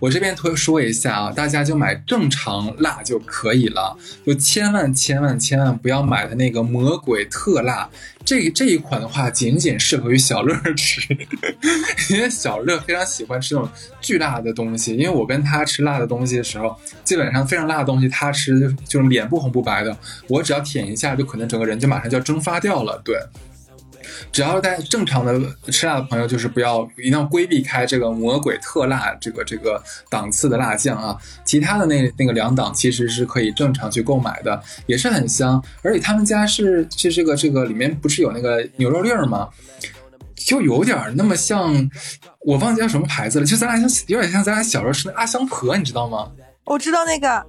[0.00, 7.88] 我这边推说一下啊，大家就买正常辣就可以了，就千万千万千万不要买的那个魔鬼特辣。
[8.24, 11.00] 这这一款的话，仅仅适合于小乐吃，
[12.10, 14.96] 因为小乐非常喜欢吃那种巨辣的东西。
[14.96, 19.96] 因为我跟他吃辣的东西的时候，基本上非常辣的东西，他吃就就是脸不红不白的，
[20.28, 23.00] 我只要舔一下，就可能整个人就马上就要蒸发掉了。
[23.04, 23.16] 对。
[24.32, 31.16] 只要在正常的吃辣的朋友，就是不要一定要规避开这个魔鬼特辣这个这个档次的辣酱啊。
[31.44, 35.62] 其他的那那个两档其实是可以正常去购买的，也是很香。
[35.82, 39.48] 而且他们家是是这个这个里面不是有那个牛肉粒儿吗？
[40.34, 41.90] 就有点那么像，
[42.40, 46.30] 我忘记叫什么牌子了，就咱俩像有点像咱俩小时候吃的阿香婆，你知道吗？
[46.64, 47.44] 我知道那个。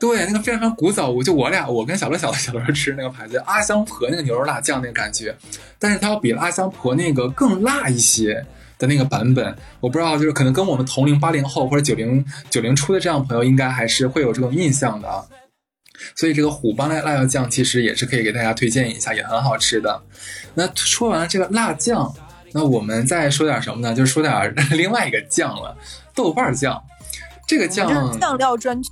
[0.00, 5.34] 对，那个非常非常古早，我就我俩，我跟小乐小乐小乐吃那个牌子阿香婆那个牛肉辣酱那个感觉，
[5.78, 8.46] 但是它要比阿香婆那个更辣一些
[8.78, 15.24] 的那个版本，我不知道，就是可能跟我们同龄八零后或者九零九零初的这样朋友，应该还是会有这种印象的啊。
[16.14, 20.00] 所以这个虎帮辣辣椒酱其实也是可以给大家推荐一下，也很好吃的。
[20.54, 22.14] 那说完了这个辣酱，
[22.52, 23.92] 那我们再说点什么呢？
[23.92, 25.76] 就说点 另外一个酱了，
[26.14, 26.80] 豆瓣酱。
[27.48, 28.90] 这个酱酱料专区。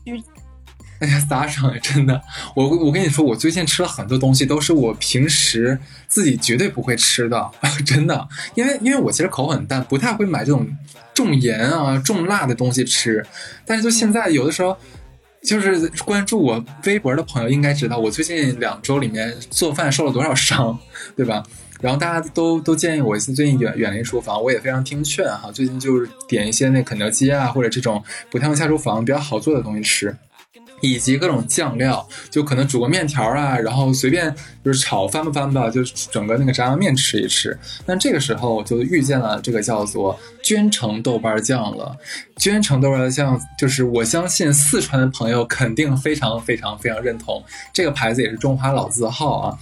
[0.99, 2.21] 哎呀，撒上真的，
[2.55, 5.79] 我我跟你说，我最近吃了很多东西，都是我平时
[6.09, 7.51] 自己绝对不会吃的，
[7.85, 10.67] 真的，因为因为我其实口很淡，不太会买这种
[11.15, 13.25] 重盐啊、重辣的东西吃。
[13.67, 14.77] 但是就现在有的时候，
[15.43, 20.79] 就是关注我微博的朋友应该知道，我最近两周里面做饭受了多少伤，
[21.17, 21.43] 对吧？
[21.79, 25.53] 然后大家都都建议我最近远远离厨房，我也非常听劝哈。
[25.53, 30.17] 最近就是点一些那肯德基啊，或者这种不太用下厨房、比较好做的东西吃。
[30.91, 37.59] 以及各种酱料，就可能煮个面条啊，然后随便就是炒翻吧翻吧，就整个那个炸酱面吃一吃。
[37.85, 41.97] 那这个时候就遇见了这个叫做鹃城豆瓣酱了。
[42.37, 49.59] 鹃城豆瓣酱就是我相信四川的朋友肯定非常非常非常认同这个牌子，也是中华老字号啊。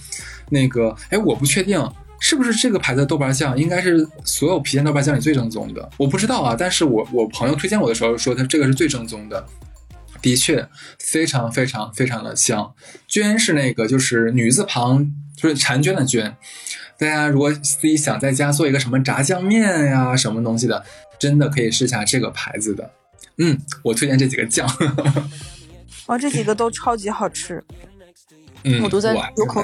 [0.49, 1.83] 那个哎，我不确定
[2.19, 5.89] 是不是这个牌子的豆瓣酱，应该是所有郫县豆瓣酱里最正宗的。
[5.97, 9.45] 我不知道啊，但是我我朋友推荐我的时候说，他这个是最正宗的。
[10.25, 12.73] 的确，非常非常非常的香。
[13.07, 16.35] 娟是那个，就是女字旁，就是婵娟的娟。
[16.97, 20.83] 大家如果自己想在家做一个什么炸酱面呀，什么东西的，
[21.19, 22.89] 真的可以试下这个牌子的。
[23.37, 24.67] 嗯，我推荐这几个酱。
[26.07, 27.63] 哇，这几个都超级好吃。
[28.83, 29.61] 我都在流口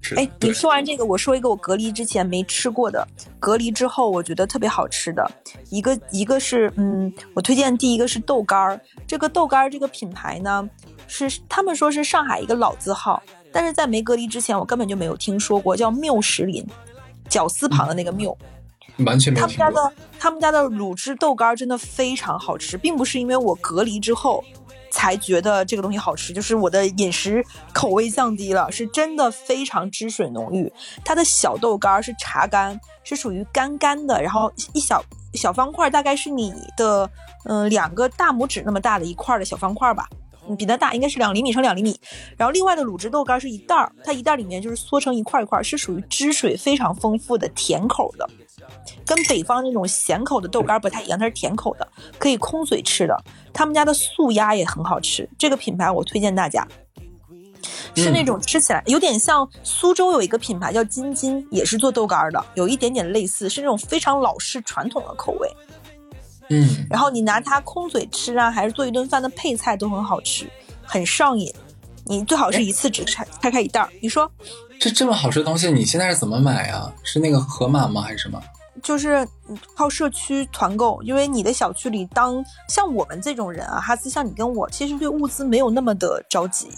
[0.00, 0.16] 水。
[0.16, 3.06] 哎，你说完这个，我说一个我隔离之前没吃过的，
[3.38, 5.30] 隔离之后我觉得特别好吃的
[5.70, 8.80] 一个，一个是嗯，我推荐第一个是豆干儿。
[9.06, 10.68] 这个豆干儿这个品牌呢，
[11.06, 16.66] 是他们说是上海一个老字号，但是在没隔离之前，我根本就没有听说过，叫缪石林，
[17.28, 18.36] 绞丝旁的那个缪，
[19.06, 24.42] 完全他们家的他们家的卤汁豆干真的非常好吃，并不是因为我隔离之后。
[24.90, 30.72] 才觉得这个东西好吃，就是我的饮食口味降低了，是真的非常汁水浓郁。
[31.04, 35.02] 它的小豆干是茶干，是属于干干的，然后一小
[35.34, 37.08] 小方块，大概是你的
[37.44, 40.08] 嗯两个大拇指那么大的一块的小方块吧，
[40.58, 41.98] 比它大，应该是两厘米乘两厘米。
[42.36, 48.28] 然后另外的卤汁豆干是一袋儿，它一袋里面就是缩成一块一块，是属于汁水非常丰富的甜口的。
[49.04, 53.16] 跟北方那种咸口的豆干不太一样，它是甜口的，可以空嘴吃的。
[53.52, 56.66] 他们家的素鸭也很好吃，这个品牌我推荐大家，
[57.96, 65.50] 是那种吃起来有点像苏州有一个品牌叫金金，也是做豆干的，有一点点类似，是那种非常老式传统的口味。
[66.48, 70.46] 嗯，然后你拿它空嘴吃啊，还是做一顿饭的配菜都很好吃，
[70.82, 71.52] 很上瘾。
[72.06, 73.88] 你最好是一次只拆拆开一袋儿。
[74.00, 74.30] 你说
[74.78, 76.92] 这这么好吃的东西，你现在是怎么买啊？
[77.02, 78.00] 是那个盒马吗？
[78.00, 78.40] 还是什么？
[78.82, 79.26] 就是
[79.76, 86.68] 靠社区团购，因为你的小区里，当像我们这种人啊，哈斯像你跟我，其实对物资没有那么的着急，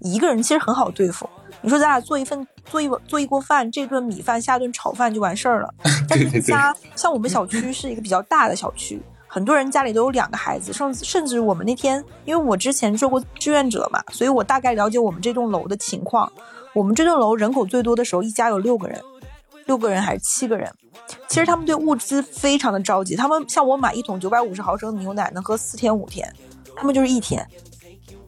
[0.00, 1.28] 一个人其实很好对付。
[1.60, 5.72] 你说咱俩做一份做一碗做一锅饭，这顿米饭下顿炒饭就完事儿了。
[6.08, 9.00] 但是家像我们小区是一个比较大的小区，
[9.34, 16.30] 很多人家里都有两个孩子，甚至甚至我们那天，因为我之前做过志愿者嘛，所以我大概了解我们这栋楼的情况。
[16.74, 19.00] 我们这栋楼人口最多的时候，一家有六个人，
[19.64, 20.70] 六个人还是七个人。
[21.28, 26.30] 其实他们对物资非常的着急，他们像我买一桶九百五十毫升的牛奶能喝四天五天，
[26.76, 27.42] 他们就是一天。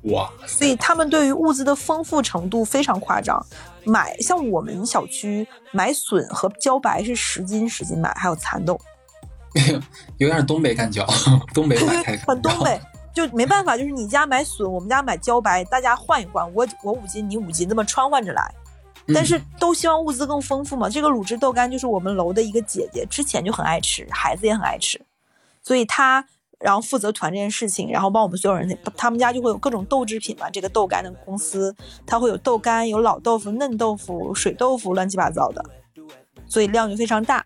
[0.04, 0.30] 哇！
[0.46, 3.44] 所以他们对于物资的丰富程度非常夸张。
[3.84, 8.80] 买像我们小区买笋和茭白是十斤十斤买，还有蚕豆。
[10.18, 11.06] 有点东北感觉，
[11.54, 12.80] 东北买太很东北，
[13.14, 18.54] 就没办法，就是你家买笋，我们家买茭白，大家换一换，我我五斤，你五斤，这么穿换着来。
[19.14, 20.88] 但是都希望物资更丰富嘛。
[20.88, 24.98] 这个卤汁豆干就是我们楼的一个姐姐，之前就很爱吃，孩子也很爱吃，
[25.62, 26.26] 所以她
[26.58, 28.78] 然后负责团这件事情，然后帮我们所有人。
[28.96, 35.62] 他们家就会有各种豆制品嘛，这个豆干的公司，它会有豆干，有老豆腐、嫩豆腐、水豆腐，乱七八糟的，
[36.48, 37.44] 所以量就非常大。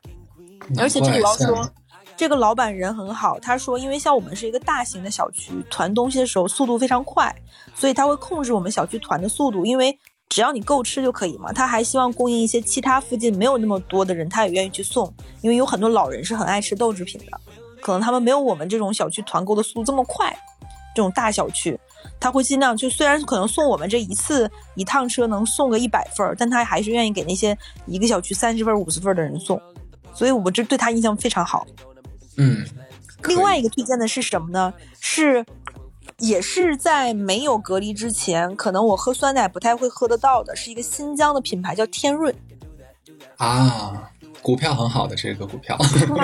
[0.78, 1.68] 而且这里我要说。
[2.18, 7.32] 这个老板人很好，他说，因为像我们是一个大型的小区，团东西的时候速度非常快，
[7.76, 9.96] 所以他会控制我们小区团的速度，因为
[10.28, 11.52] 只要你够吃就可以嘛。
[11.52, 17.40] 他还希望供应一些其他附近没有那么多的人，他也愿意去送，因为有很多老人是很爱吃豆制品的，
[17.80, 20.36] 可能他们没有我们这种小区团购的速度这么快。
[20.92, 21.78] 这种大小区，
[22.18, 29.62] 他会尽量就虽然可能送我们这一次一趟车能送个一百份，但他还是愿意给那些一个小区三十份、五十份的人送，
[30.12, 31.64] 所以我这对他印象非常好。
[32.38, 32.64] 嗯，
[33.24, 34.72] 另外一个推荐的是什么呢？
[35.00, 35.44] 是，
[36.18, 42.34] 也是在没有隔离之前，可能我喝酸奶不太会喝得到的，是一个新疆的品牌，叫天润。
[43.36, 45.76] 啊，股票很好的这个股票。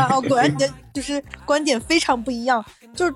[0.09, 2.65] 哦，果然你的就是观点非常不一样。
[2.95, 3.15] 就是，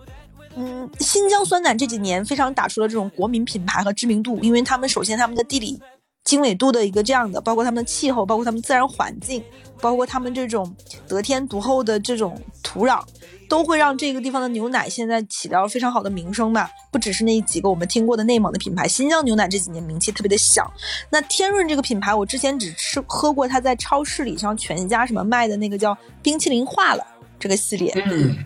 [0.57, 5.81] 嗯，新疆酸奶这几年非常打出了这种国民品牌和知名度，因为他们首先他们的地理
[6.25, 9.43] 经纬度的一个这样的，包括他们的气候，包括他们自然环境。
[9.81, 10.75] 包括他们这种
[11.07, 13.03] 得天独厚的这种土壤，
[13.49, 16.71] 都会让这个地方的牛奶现在起到非常好的名声吧。
[16.91, 20.69] 不只是那几个我们听过的内蒙的品牌，新疆牛奶这几年名气特别的响。
[21.11, 27.07] 那天润这个品牌，我之前只吃喝过它在超市里，像全家什么卖的那个叫冰淇淋化了
[27.39, 27.93] 这个系列。
[28.07, 28.37] 嗯，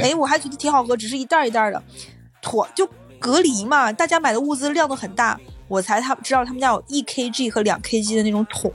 [0.00, 1.82] 哎，我还觉得挺好喝，只是一袋一袋的，
[2.42, 8.72] 妥就隔离嘛，大家买的物资量都很大，我才他知道他们家有一 kg 和两 kg 的那种桶。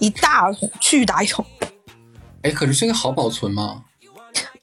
[0.00, 1.46] 一大桶，巨大一桶。
[2.42, 3.84] 哎，可是这个好保存吗？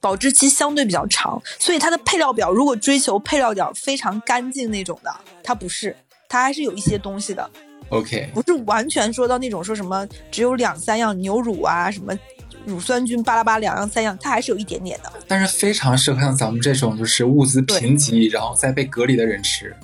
[0.00, 5.96] 保质期相对比较长，所以它的配料表如果追求配料表非常干净那种的，它不是，
[6.28, 7.50] 它还是有一些东西的。
[7.88, 12.16] OK，不是完全说到那种说什么只有两三样牛乳啊，什么
[12.64, 15.12] 乳酸菌巴拉巴两样三样，它还是有一点点的。
[15.26, 19.74] 但是非常适合像咱们这种就是物资贫瘠，然后再被隔离的人吃。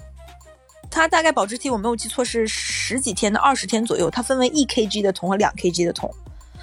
[0.94, 6.08] 它大概保质期我没有记错是十几天到二十天左右，它分为一 kg 的桶和两 kg 的桶。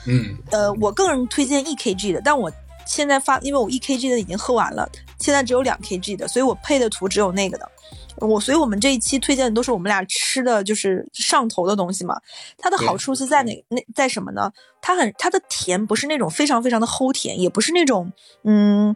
[0.07, 2.49] 嗯，呃，我个人推荐一 kg 的，但我
[2.87, 4.89] 现在发，因为我一 kg 的已经喝完了，
[5.19, 7.69] 现在只有两 kg 的，所以我配的图只有那个的。
[8.15, 12.17] 我，所以我们这一期推荐的都是我们俩吃的就是上头的东西嘛。
[12.57, 13.65] 它的好处是在哪？
[13.67, 14.49] 那在什么呢？
[14.81, 18.09] 它很，它的甜不是那种非常非常的齁甜，也不是那种
[18.43, 18.95] 嗯。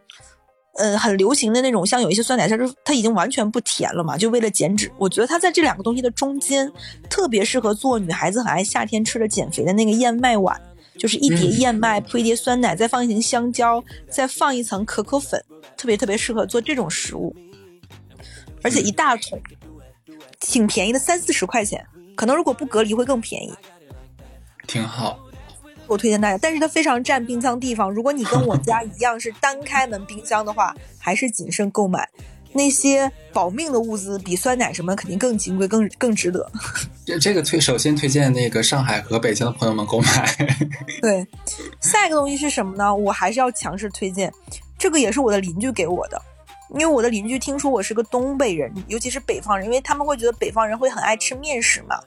[0.76, 4.90] 呃，很流行的那种，像有一些酸奶，它是它已经完全不甜了嘛，就为了减脂。
[4.98, 6.70] 我觉得它在这两个东西的中间，
[7.08, 10.60] 特别适合做女孩子很爱夏天吃的减肥的那个燕麦碗，
[10.98, 15.42] 就是一碟燕麦铺一碟酸奶，再放一层香蕉，再放一层可可粉，
[15.76, 17.34] 特别特别适合做这种食物。
[18.62, 19.40] 而且一大桶，
[20.40, 23.52] 挺便宜的，三四十块钱，可能如果不隔离会更便宜。
[24.66, 25.18] 挺好。
[25.88, 27.90] 我推荐大家，但是它非常占冰箱地方。
[27.90, 32.08] 如果你跟我家一样是单开门冰箱的话，还是谨慎购买。
[32.52, 36.50] 那些保命的物资比酸奶什么肯定更金贵，更更值得。
[37.04, 40.34] 这这个推首先推荐那个上海和北京的朋友们购买。
[41.02, 41.26] 对，
[41.82, 42.94] 下一个东西是什么呢？
[42.94, 44.32] 我还是要强势推荐，
[44.78, 46.20] 这个也是我的邻居给我的，
[46.70, 52.00] 因为我的邻居听说我是个东北人，尤其是北方人，因为他们会觉得北方人会很爱吃面食嘛，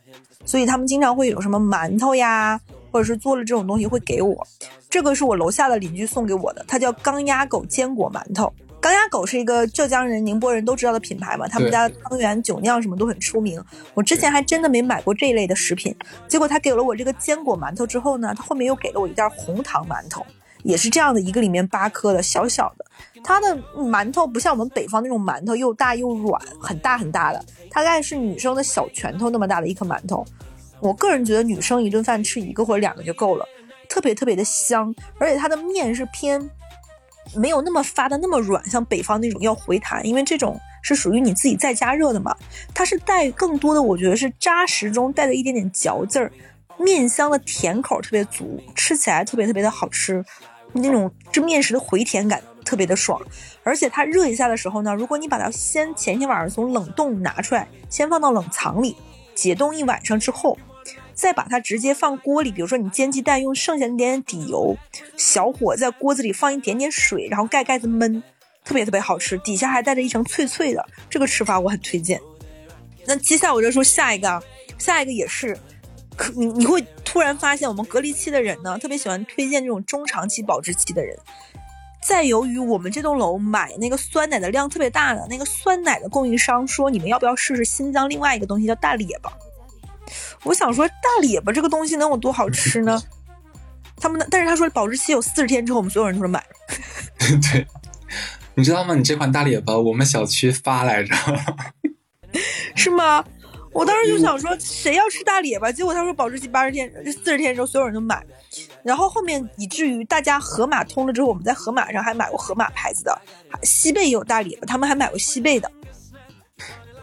[0.46, 2.60] 所以他们经常会有什么馒头呀。
[2.92, 4.46] 或者是做了这种东西会给我，
[4.90, 8.52] 这个是我楼下的邻居送给我的，它叫钢鸭狗坚果馒头。
[8.82, 13.62] 钢鸭狗是一个浙江人、宁波人都知道的品牌嘛，他们家汤圆、酒酿什么都很出名。
[13.94, 15.94] 我之前还真的没买过这一类的食品，
[16.30, 20.26] 结果他给了我这个坚果馒头之后呢，他后面又给了我一袋红糖馒头，
[20.64, 22.86] 也是这样的一个里面八颗的小小的。
[23.22, 30.26] 它的馒头不像我们北方那种馒头又大又软，很大很大的，大概是女生的小拳头那么大的一颗馒头。
[30.82, 33.46] 我个人觉得女生一顿饭吃一个或者两个就够了，
[33.88, 36.50] 特别特别的香，而且它的面是偏
[37.36, 42.36] 没有那么发的那么软，像北方那种要回弹，因为这种是属于你自己再加热的嘛，
[42.74, 46.32] 它是带更多的，我觉得是扎实中带着一点点嚼劲儿，
[46.78, 50.24] 面香的甜口特别足，吃起来特别特别的好吃，
[50.74, 52.42] 那种这面食的回甜感。
[52.66, 53.20] 特别的爽。
[53.64, 58.96] 而且它热一下的时候呢，如果你把它先前天晚上从冷冻拿出来，先放到冷藏里
[59.34, 60.56] 解冻一晚上之后，
[61.20, 64.78] 再把它直接放锅里，比如说你煎鸡蛋用剩下那点底油，
[65.18, 68.22] 小火在锅子里放一点点水，然后盖盖子焖，
[68.64, 72.22] 特别特别好吃，底下还带着一层脆脆的，这个吃法我很推荐。
[73.06, 74.42] 那接下来我就说下一个，啊，
[74.78, 75.58] 下一个也是。
[76.16, 81.18] 可你你会突然发现，我们隔离期的人呢，特别喜欢推荐这种中长期保质期的人。
[82.02, 89.30] 再由于我们这栋楼买那个酸奶的量特别大的那个酸奶的供应商说，你们要不要试试新疆另外一个东西叫大列巴？
[90.44, 93.02] 我想说大列巴这个东西能有多好吃呢？
[94.02, 96.42] 他们但是他说保质期有四十天之后，我们所有人都说买。
[97.52, 97.68] 对，
[98.56, 98.96] 你知道吗？
[98.96, 101.14] 你这款大列巴我们小区发来着，
[102.76, 103.24] 是吗？
[103.72, 105.72] 我当时就想说，谁要吃大列巴？
[105.72, 108.26] 结果他说保质期八十天，这四十天之后所有人都买。
[108.84, 113.22] 然后后面以至于大家盒马通了之后，我们在盒马上还买过盒马牌子的，
[113.62, 115.70] 西贝也有大列巴，他们还买过西贝的。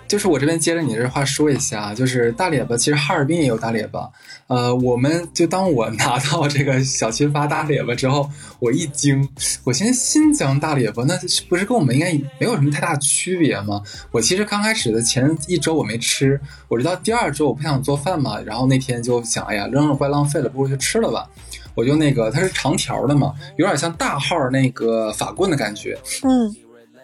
[0.09, 4.09] 就是我这边接着你这话说一下，就是大列巴，其实哈尔滨也有大列巴。
[4.47, 8.31] 呃，我们就当我拿到这个小区发大列巴之后，
[8.61, 9.29] 我一惊，
[9.65, 13.83] 我寻思新疆大列巴，那不是跟我们应该没有什么太大区别吗？
[14.13, 21.29] 我其实刚开始的前一周我没吃，我直到第二周我不想做饭嘛，然后那天就想，哎呀，扔了怪浪费了，不如就吃了吧。
[21.75, 26.55] 我就那个它是长条的嘛，有点像大号那个法棍的感觉，嗯。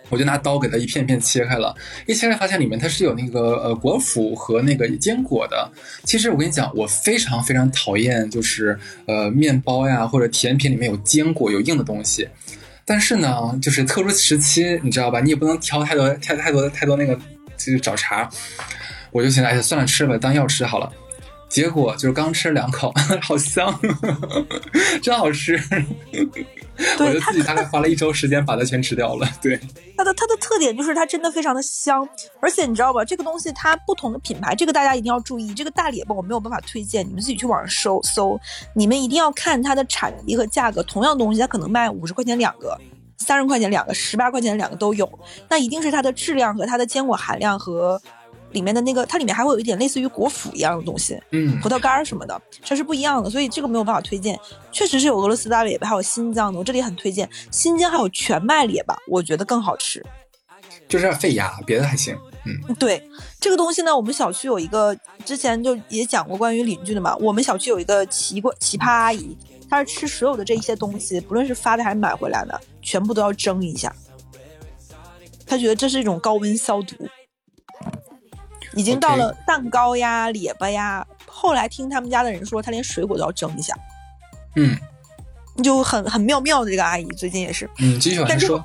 [0.08, 1.74] 我就拿刀给它一片一片切开了，
[2.06, 5.70] 一切开发现里面它是有那个呃果脯和那个坚果的。
[6.04, 12.28] 其实我跟你讲，我非常非常讨厌就是呃面包呀或者甜品里面有坚果有硬的东西。
[12.84, 15.20] 但是呢，就是特殊时期，你知道吧？
[15.20, 17.14] 你也不能挑太多太太多太多那个
[17.56, 18.28] 就是找茬。
[19.12, 20.92] 我就想，哎，算了，吃吧，当药吃好了。
[21.52, 22.90] 结果就是刚吃了两口，
[23.20, 23.78] 好香，
[25.02, 25.62] 真好吃。
[26.98, 29.28] 我就自己大概花了一周时间把它全吃掉了。
[29.42, 29.60] 对，
[29.98, 32.08] 它的它的特点就是它真的非常的香，
[32.40, 35.52] 而且你知道吧，这个东西它不同的品牌，这个大家一定要注意。
[35.52, 38.40] 这个大列巴我没有办法推荐，你们自己去网上搜搜。
[38.74, 42.80] 你们一定要看它的产地和价格，同样东西它可能卖五十块钱两个，
[43.18, 45.06] 三十块钱两个，十八块钱两个都有。
[45.50, 48.00] 那一定是它的质量和它的坚果含量和。
[48.52, 54.38] 里面的那个，它里面还会有一点类似于果脯一样的东西，嗯，葡萄干什么的，这是不一样的，所以这个没有办法推荐。
[54.70, 57.28] 确实是有俄罗斯大列巴，还有新疆的，我这里很推荐。
[57.50, 60.04] 新疆还有全麦列巴，我觉得更好吃，
[60.88, 62.16] 就是费牙，别的还行。
[62.44, 63.02] 嗯，对，
[63.40, 67.16] 这个东西呢，我们小区有一个，之前就也讲过关于邻居的嘛。
[67.16, 69.36] 我们小区有一个奇怪奇葩阿姨，
[69.70, 73.94] 她是吃所有的这一些东西，不论是发的还是买回来的，全部都要蒸一下。
[75.46, 76.96] 她觉得这是一种高温消毒。
[78.74, 81.06] 已经到了蛋糕呀、列巴呀。
[81.26, 83.74] 后来听他们家的人说，他连水果都要蒸一下。
[84.56, 84.76] 嗯，
[85.62, 87.68] 就很很妙妙的这个阿姨，最近也是。
[87.78, 88.64] 嗯，继续往下说。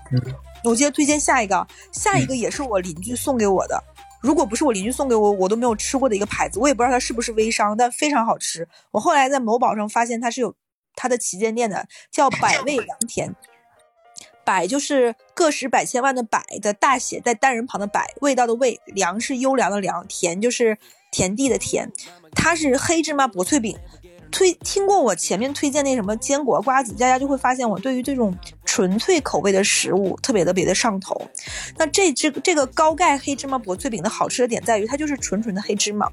[0.64, 3.82] 我接着推荐下一个，下一个也是我邻居送给我的。
[4.20, 6.60] 如果不是我邻居送给我，我都没有吃过的一个牌子。
[6.60, 8.68] 我也不知道它是不是微商，但非常好吃。
[8.92, 10.54] 我后来在某宝上发现它是有
[10.96, 13.34] 它的旗舰店的，叫百味良田。
[14.48, 20.78] 百就是个十百千万的百的大写在单人旁的百，味道的味，良是优良的良，田就是
[21.12, 21.92] 田地的田。
[22.32, 23.78] 它是黑芝麻薄脆饼，
[24.32, 28.34] 推听过我前面推荐那什么坚果瓜子，大家就会发现我对于这种
[28.64, 31.22] 纯粹口味的食物特别特别的上头。
[31.76, 36.10] 那这只这个高钙黑芝麻薄脆饼的好吃的点在于它就是纯纯的黑芝麻。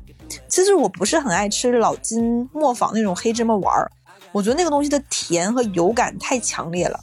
[0.49, 3.89] 其实我不是很爱吃老金磨坊那种黑芝麻丸儿，
[4.32, 6.99] 我觉得那个东西的甜和油感太强烈了。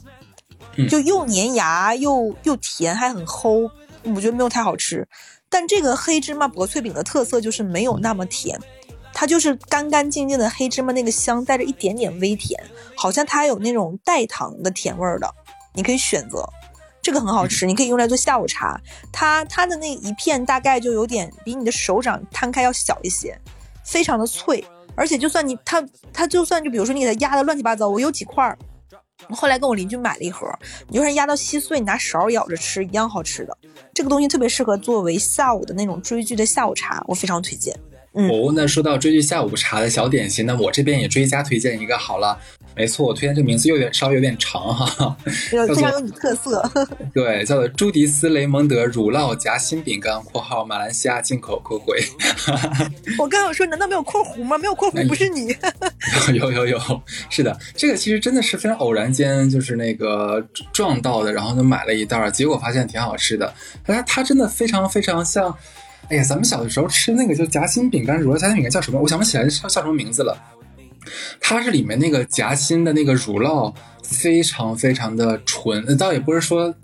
[0.88, 3.70] 就又粘牙又又甜，还很齁，
[4.04, 5.06] 我觉得没有太好吃。
[5.48, 8.58] 但这个黑芝麻薄脆饼的特色就是没有那么甜，
[9.12, 12.58] 它就是干干净净的黑芝麻那个香，带着一点点微甜，
[12.96, 15.28] 好像它有那种代糖的甜味儿的。
[15.74, 16.48] 你可以选择，
[17.02, 18.80] 这个很好吃，你可以用来做下午茶。
[19.12, 23.38] 它它的那一片大概就有点比你的手掌摊开要小一些，
[23.84, 24.64] 非常的脆，
[24.94, 28.56] 而且就算你它它就算就比如说你给它压的乱七八糟，我有几块儿。
[28.56, 28.71] 我
[29.30, 30.46] 后来跟我邻居买了一盒，
[30.88, 33.56] 你就算压到稀碎，你拿勺舀着吃一样好吃的。
[33.94, 37.78] 这个东西特别适合作为下午的那种追剧的下午茶，我非常推荐。
[38.12, 42.38] 哦，那说到追剧下午茶的小点心，那我这边也追加推荐一个好了。
[42.74, 46.62] 没错，我推荐这个名字有点稍微有点长哈，非常有你特色。
[47.12, 52.02] 对，叫做朱迪斯雷蒙德乳酪夹心饼干（括号马来西亚进口 ）括回。
[53.18, 54.56] 我刚刚说，难道没有括弧吗？
[54.56, 55.54] 没有括弧不是你？
[56.34, 56.78] 有有有，
[57.28, 60.42] 是的，这个其实真的是非常偶然间，就是那个
[60.72, 63.52] 撞到的，然后就买了一袋，结果发现挺好吃的。
[63.84, 65.54] 它它真的非常非常像，
[66.08, 69.00] 哎呀，咱们小的时候吃那个就夹心饼干，乳酪夹心饼干叫什么？
[69.00, 70.36] 我想不起来叫叫什么名字了。
[71.40, 76.74] 它是里面那个夹心的那个乳酪非常非常的纯，倒也不是说。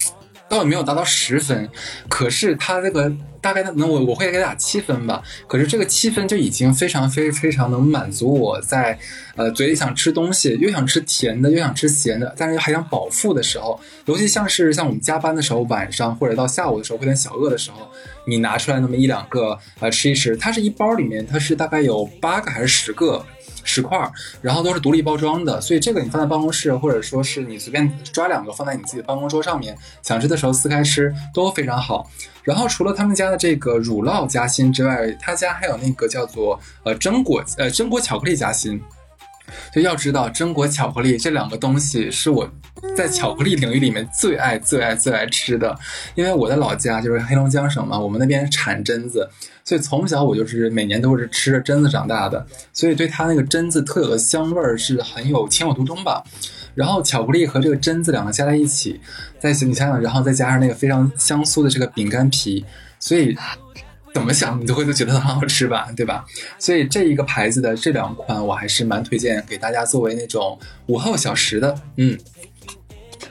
[0.51, 1.69] 倒也没有达到十分，
[2.09, 5.23] 可是它这个大概能我我会给打七分吧。
[5.47, 8.99] 可是这个七分就已经非常非非常能满足我在，
[9.37, 17.89] 呃嘴里想吃东西，又想吃甜的，又想吃咸的，但是还想饱腹的时候，尤其像是像我们加班的时候，晚上或者到下午的时候，有点小饿的时候，
[18.27, 23.25] 你拿出来那么一两个呃吃一吃，它是一包里面它是大概有八个还是十个。
[23.69, 24.11] 十块，
[24.41, 32.11] 然后都是独立包装的，所以这个你放在办公室，或者说是你随便抓两个放在你自己的办公桌上面，想吃的时候撕开吃都非常好。
[32.43, 38.81] 然后除了他们家的这个乳酪夹心之外，他家还有那个叫做呃榛果呃榛果巧克力夹心。
[39.73, 42.49] 就要知道，榛果巧克力这两个东西是我
[42.97, 45.79] 在巧克力领域里面最爱、最爱、最爱吃的。
[46.15, 49.29] 因为我的老家就是黑龙江省嘛，我们那边产榛子，
[49.65, 56.23] 所以从小我就是每年都是吃着榛子长大的，所以对它那个榛子特有的香味儿是很有情有独钟吧。
[56.75, 59.01] 然后巧克力和这个榛子两个加在一起，
[59.41, 62.65] 再你想想，然后再加上那个非常香酥的这个饼干皮，
[63.01, 63.37] 所以。
[64.19, 66.25] 怎么想你都会都觉得很好吃吧，对吧？
[66.59, 71.75] 所以这一个牌子的这两款我还是蛮推荐给大家作为那种午后小食的。
[71.97, 72.19] 嗯，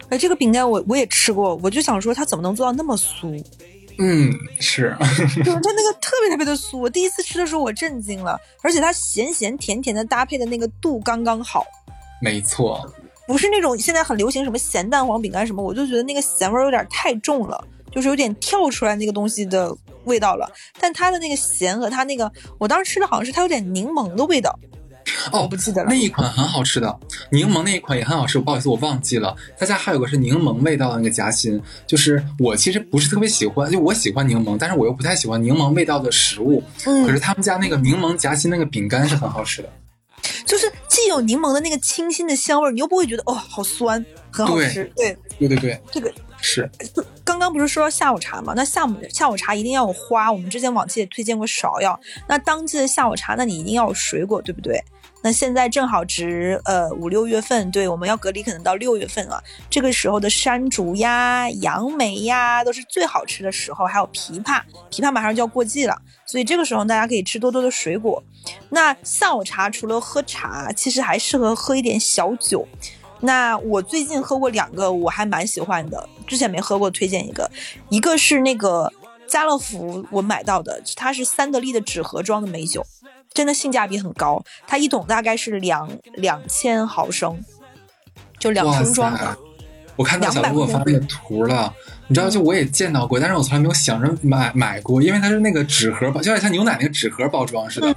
[0.09, 3.43] 哎，这个饼干我我也吃过，我就想说它怎么能做到那么酥？
[3.99, 4.95] 嗯，是，
[5.43, 6.77] 就是它那个特别特别的酥。
[6.77, 11.65] 我第一次吃的时候我震惊了，而且它咸咸甜甜的搭配的那个度刚刚好。
[12.21, 12.89] 没错，
[13.27, 17.67] 不是那种现在很流行什么咸蛋黄饼干什么，我就觉得那个咸味有点太重了，
[17.97, 19.75] 就是有点跳出来那个东西的。
[20.07, 24.57] 味道了，但它的那个咸和它那个，我当时吃的好像是它有点柠檬的味道，
[25.33, 25.89] 哦，我不记得了。
[25.89, 26.97] 那一款很好吃的，
[27.29, 28.39] 柠檬那一款也很好吃。
[28.39, 29.35] 不好意思，我忘记了。
[29.57, 36.63] 他家还有个是柠檬味道的那个夹心，就是我其实不是特别喜欢，就我喜欢柠檬，但是我又不太喜欢柠檬味道的食物。
[36.85, 39.69] 嗯，可是他们家那个柠檬夹心那个饼干是很好吃的，
[40.45, 44.89] 就是既有柠檬的那个清新的香味，你又不会觉得哦好酸，很好吃。
[44.95, 46.09] 对，对对对，这个。
[46.39, 46.69] 是，
[47.28, 48.53] 刚刚不是说下午茶吗？
[48.55, 50.32] 那下午下午茶一定要有花。
[50.32, 51.99] 我们之前往期也推荐过芍药。
[52.25, 54.82] 那当季的下午茶，那你一定要有水果，对不对？
[55.21, 59.43] 那现在正好值呃五六月份，对，我们要隔离可能到六月份了。
[59.69, 63.86] 这个时候的山竹呀、杨梅呀，都是最好吃的时候。
[63.86, 68.23] 还有枇杷，枇杷马上就要过季了，所以这个时候大家可以吃多多的水果。
[68.69, 72.65] 那下午茶除了喝茶，其实还适合喝一点小酒。
[73.20, 76.07] 那我最近喝过两个，我还蛮喜欢的。
[76.26, 77.49] 之前没喝过，推荐一个，
[77.89, 78.91] 一个是那个
[79.28, 82.86] 家乐福我买到的，它是三得利的纸盒装的美酒，
[83.34, 84.43] 真的性价比很高。
[84.68, 87.43] 它一桶大概是两两千毫升，
[88.38, 89.38] 就两升装的。
[89.95, 91.74] 我看到小给我发那个图了，
[92.07, 97.91] 你知道，就我也见到过，但是我从来没有想着买买过，因为它是那个纸盒包，就有点像牛奶那个纸盒包装似的。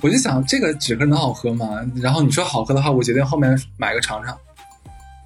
[0.00, 1.84] 我就想这个纸盒能好喝吗？
[1.96, 4.34] 然后你说好喝的话，我决定后面买个尝尝。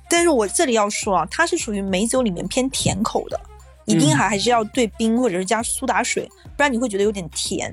[0.08, 3.40] 但是我这里要说啊，它是属于美酒里面偏甜口的，
[3.84, 7.72] 一定还还是要兑冰或者是加苏打水，不然你会觉得有点甜。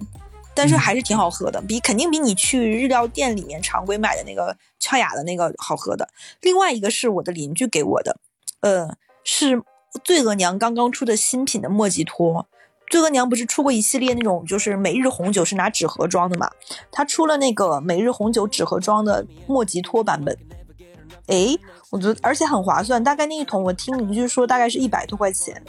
[0.55, 6.07] 但是还是挺好喝的，比肯定比你去日料店里面常规买的那个俏雅的那个好喝的。
[6.41, 8.17] 另外一个是我的邻居给我的，
[8.59, 9.63] 呃，是
[10.03, 12.47] 醉额娘刚刚出的新品的莫吉托。
[12.88, 16.51] 醉额娘不是出过一系列那种就是每日红酒是拿纸盒装的嘛？
[16.91, 20.38] 它出了那个每日红酒纸盒装的莫吉托版本。
[21.28, 21.57] 哎，
[21.89, 25.61] 我觉得而且很划算，大概那一桶我听邻居说大概是一百多块钱，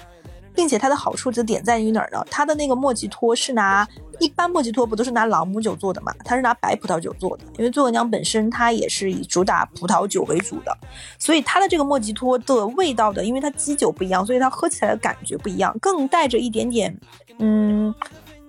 [0.54, 2.24] 并且它的好处就点在于哪儿呢？
[2.30, 3.86] 它的那个莫吉托是拿
[4.20, 6.14] 一般莫吉托不都是拿朗姆酒做的嘛？
[6.24, 10.76] 它是拿白葡萄酒做的，因为醉额娘本身它也是以主打葡萄酒为主的，
[11.18, 16.96] 所以它的这个莫吉托的味道的，因为它基酒不一样，所以它喝起来的感觉不一样，更带着一点点
[17.38, 17.92] 嗯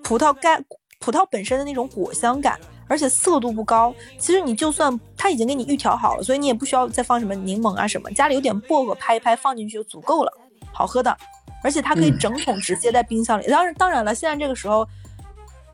[0.04, 0.64] 葡萄干
[1.00, 2.60] 葡萄本身的那种果香感。
[2.88, 10.32] 而且色度不高，其实你就算它已经给你预调好了，所以你也不需要再放什么柠檬啊什么，家里有点薄荷拍一拍放进去就足够了，
[10.72, 11.16] 好喝的。
[11.64, 14.88] 而且它可以整桶直接在冰箱里，当然当然了，现在这个时候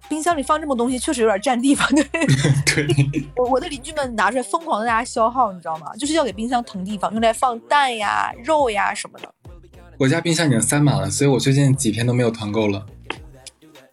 [0.07, 2.03] 冰箱里放这么东西确实有点占地方，对。
[2.65, 3.29] 对。
[3.35, 5.93] 我我的邻居们拿出来疯狂的大家消耗，你知道吗？
[5.97, 9.33] 就是要给冰箱腾地方，用来放蛋呀、肉呀什么的。
[9.97, 12.85] 我家冰箱已经塞满了，所以我最近几天都没有团购了。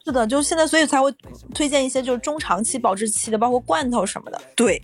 [0.09, 1.13] 是的，就现在，所以才会
[1.55, 4.41] 推荐一些就是中长期保质期的，包括罐头什么的。
[4.57, 4.81] 对，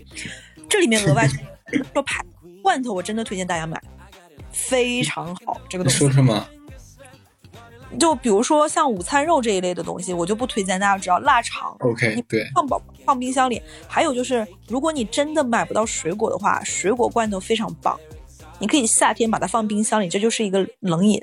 [0.69, 1.27] 这里面额外
[1.95, 2.23] 说排
[2.63, 3.83] 罐头，我真的推荐大家买，
[4.53, 5.59] 非常好。
[5.67, 6.47] 这个东西说什么？
[7.99, 11.75] 就比如说像午餐肉这一类的东西，我就不推荐大家知道腊肠。
[11.81, 13.63] OK，对，放保放冰箱里。
[13.89, 17.99] 还有就是，如果你真的买不到水果的话，水果罐头非常棒，
[18.59, 21.19] 你可以夏天把它放冰箱里，这就是一个冷饮，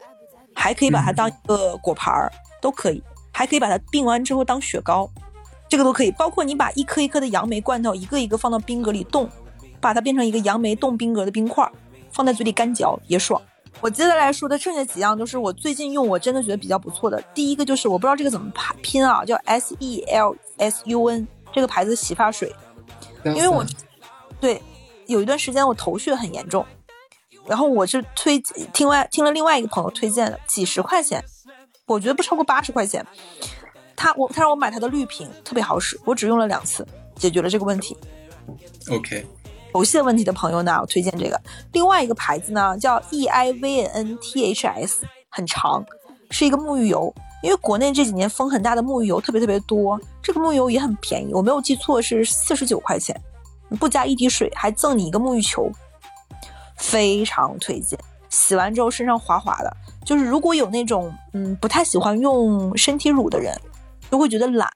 [0.56, 3.04] 还可以把它当一个果盘儿，都可以。
[3.42, 5.10] 还可以把它冰完之后当雪糕，
[5.68, 6.12] 这个都可以。
[6.12, 9.28] 包括你把一颗一颗的杨梅罐头一个一个放到冰格里冻，
[9.80, 11.68] 把它变成一个杨梅冻冰格的冰块，
[12.12, 13.42] 放在嘴里干嚼也爽。
[13.80, 17.20] 我接下来说的剩下几样都是我最近用，我真的觉得比较不错的。
[17.34, 18.52] 第一个就是我不知道这个怎么
[18.84, 22.56] 拼啊，叫 S E L S U N 这个牌子洗发水，
[23.24, 23.66] 因为我
[24.40, 24.62] 对
[25.08, 26.64] 有一段时间我头屑很严重，
[27.48, 28.40] 然后我是推
[28.72, 31.26] 听外听了另外一个朋友推荐的，几十块钱，
[31.92, 33.06] 我觉得不超过八十块钱。
[33.96, 37.98] 他我他让我买他的绿瓶，特别好使，我只用了两次，解决了这个问题。
[38.90, 39.26] OK。
[39.74, 41.40] 头屑问题的朋友呢，我推荐这个。
[41.72, 45.86] 另外一个牌子呢，叫 E I V N N T H S，很长，
[46.30, 47.14] 是一个沐浴油。
[47.42, 53.20] 因为国内这几年风很大的沐浴油特别特别多，这个沐浴油也很便宜，我没有记错是四十九块钱，
[53.80, 55.72] 不加一滴水还赠你一个沐浴球，
[56.78, 57.98] 非常推荐。
[58.32, 59.72] 洗完之后身上滑滑的，
[60.04, 63.56] 就是如果有那种嗯不太喜欢用身体乳的人，
[64.10, 64.68] 就会觉得懒。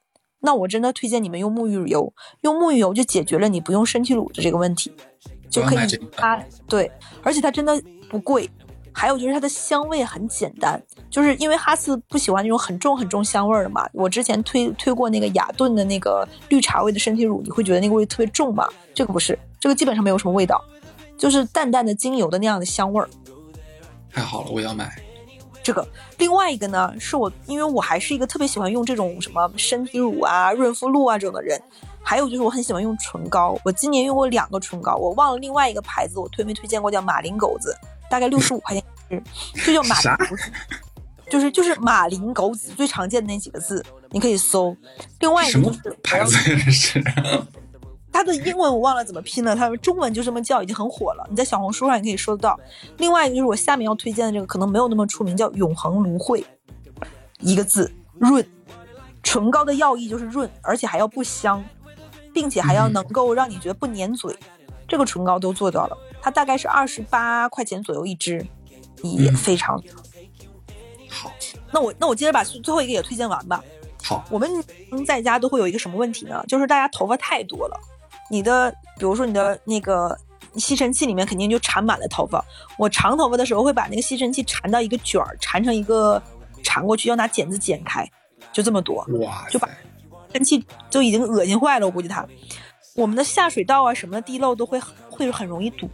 [0.42, 4.94] 那我真的推荐你们用沐浴油，用沐浴油就解决了你不用身体乳的这个问题，
[5.50, 5.78] 就可以
[6.16, 6.92] 它对，
[7.24, 8.48] 而且它真的不贵。
[8.98, 13.86] 还有就是它的香味很简单，就是因为哈斯不喜欢那种很重很重香味的嘛。
[13.92, 18.66] 我之前推推过那个雅顿的那个绿茶味的身体乳，你会觉得那个味特别重嘛？
[18.94, 20.64] 这个不是，这个基本上没有什么味道，
[21.18, 23.10] 就是淡淡的精油的那样的香味儿。
[24.16, 24.90] 太好了，我要买。
[25.62, 25.86] 这个
[26.20, 31.62] 另外一个呢，是我因为我还是一个特别喜欢用这种什么身体乳啊、润肤露啊这种的人，
[32.02, 33.60] 还有就是我很喜欢用唇膏。
[33.66, 36.90] 我今年用过两个唇膏，我忘了另外一个牌子，我推没推荐过？
[36.90, 37.78] 叫马林狗子，
[38.10, 39.96] 大概六十五块钱一支，就叫马，
[41.30, 44.74] 就是就是马林狗子最常见的那几个字，你可以搜。
[45.20, 46.38] 另外一个就是牌子
[46.72, 47.04] 是。
[48.26, 51.24] 它的英文我忘了怎么拼了，它中文就这么叫，已经很火了。
[51.30, 52.60] 你在小红书上也可以搜得到。
[52.98, 56.44] 另外一个就是我下面要推荐的这个，可能没有那么出名，叫永恒芦荟，
[57.40, 58.44] 一个字润，
[59.22, 61.64] 唇膏的要义就是润，而且还要不香，
[62.34, 64.36] 并且还要能够让你觉得不粘嘴，
[64.88, 65.96] 这个唇膏都做到了。
[66.20, 68.44] 它大概是二十八块钱左右一支，
[69.04, 69.80] 也非常
[71.08, 71.32] 好。
[71.72, 73.64] 那我那我接着把最后一个也推荐完吧。
[74.02, 74.50] 好，我们
[75.06, 76.44] 在家都会有一个什么问题呢？
[76.48, 77.80] 就是大家头发太多了。
[78.30, 80.18] 你的，比如说你的那个
[80.56, 82.44] 吸尘器里面肯定就缠满了头发。
[82.78, 86.22] 我长头发的时候会把那个吸尘器缠到一个卷儿，缠成一个
[86.64, 88.10] 缠过去，要拿剪子剪开，
[88.52, 89.06] 就这么多。
[89.20, 89.46] 哇！
[89.50, 89.74] 就把吸
[90.34, 92.26] 尘器就已经恶心坏了，我估计它。
[92.96, 95.90] 我们的下水道啊什么的地漏都会会很容易堵，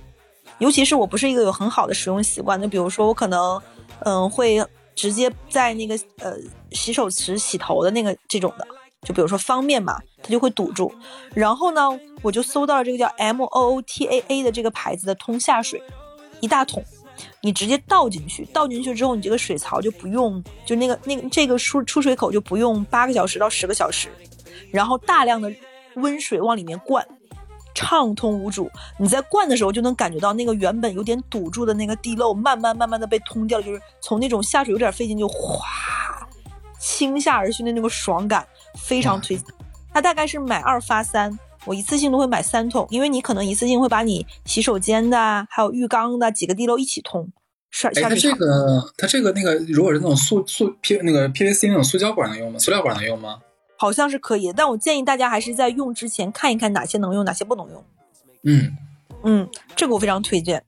[0.60, 3.60] 尤其是我不是一个有很好的使用习惯，就比如说我可能
[4.02, 4.64] 嗯会
[4.96, 6.36] 直接在那个呃
[6.72, 8.68] 洗手池洗头的那个这种的。
[9.08, 10.94] 就比如说方便嘛，它就会堵住。
[11.34, 11.82] 然后呢，
[12.22, 15.82] 我就搜到了这个叫 M O O T A A 的这个牌子的通下水，
[16.40, 16.84] 一大桶，
[17.42, 24.10] 你直接倒进去，倒进去之后，你这个水槽就不用，就那个那个这个出出水口就不用八个小时到十个小时，
[24.72, 25.52] 然后大量的
[25.96, 27.04] 温水往里面灌，
[27.74, 28.70] 畅通无阻。
[29.00, 35.66] 你在灌的时候就能感觉到那个原本有点堵住的那个地漏，慢慢慢慢的被通掉，就是从那种下水有点费劲就哗
[36.82, 38.46] 倾下而去的那个爽感。
[38.88, 39.46] 非常推荐，
[39.94, 47.30] 它大概是买二发三，我一次性都会买三桶，因为你可能一次性会把你洗手间的还有浴缸的几个地漏一起通。
[47.70, 52.58] 是，哎，它这个它这个那个，如果是那种塑塑 P 那个 PVC 那种塑胶管能用吗？
[52.60, 53.40] 塑料管能用吗？
[53.76, 57.84] 好像是可以，但我建议大家还是在用之前看一看哪些能用，哪些不能用。
[58.46, 58.78] 嗯
[59.24, 60.64] 嗯，这个我非常推荐。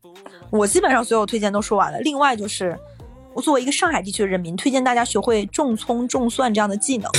[0.50, 2.00] 我基本上所有推荐都说完了。
[2.02, 2.78] 另外就是。
[3.34, 7.10] 我作为一个上海地区的人民，推荐大家学会种葱种蒜这样的技能。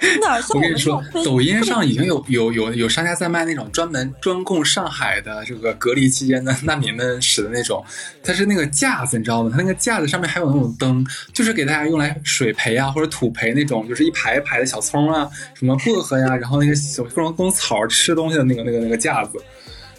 [0.00, 7.84] 真的，我跟你说，抖音上已经有有有有商家在卖那种专门专供上海的这个隔离期间的难民们使的那种，
[8.22, 9.50] 它是那个架子，你知道吗？
[9.52, 19.38] 它那个架子上面还有那种灯，就是给大家用来水培啊或者土培那种，就是一排一排的小葱啊，什么薄荷呀，然后那个小各种各种草吃东西的那个那个那个架子。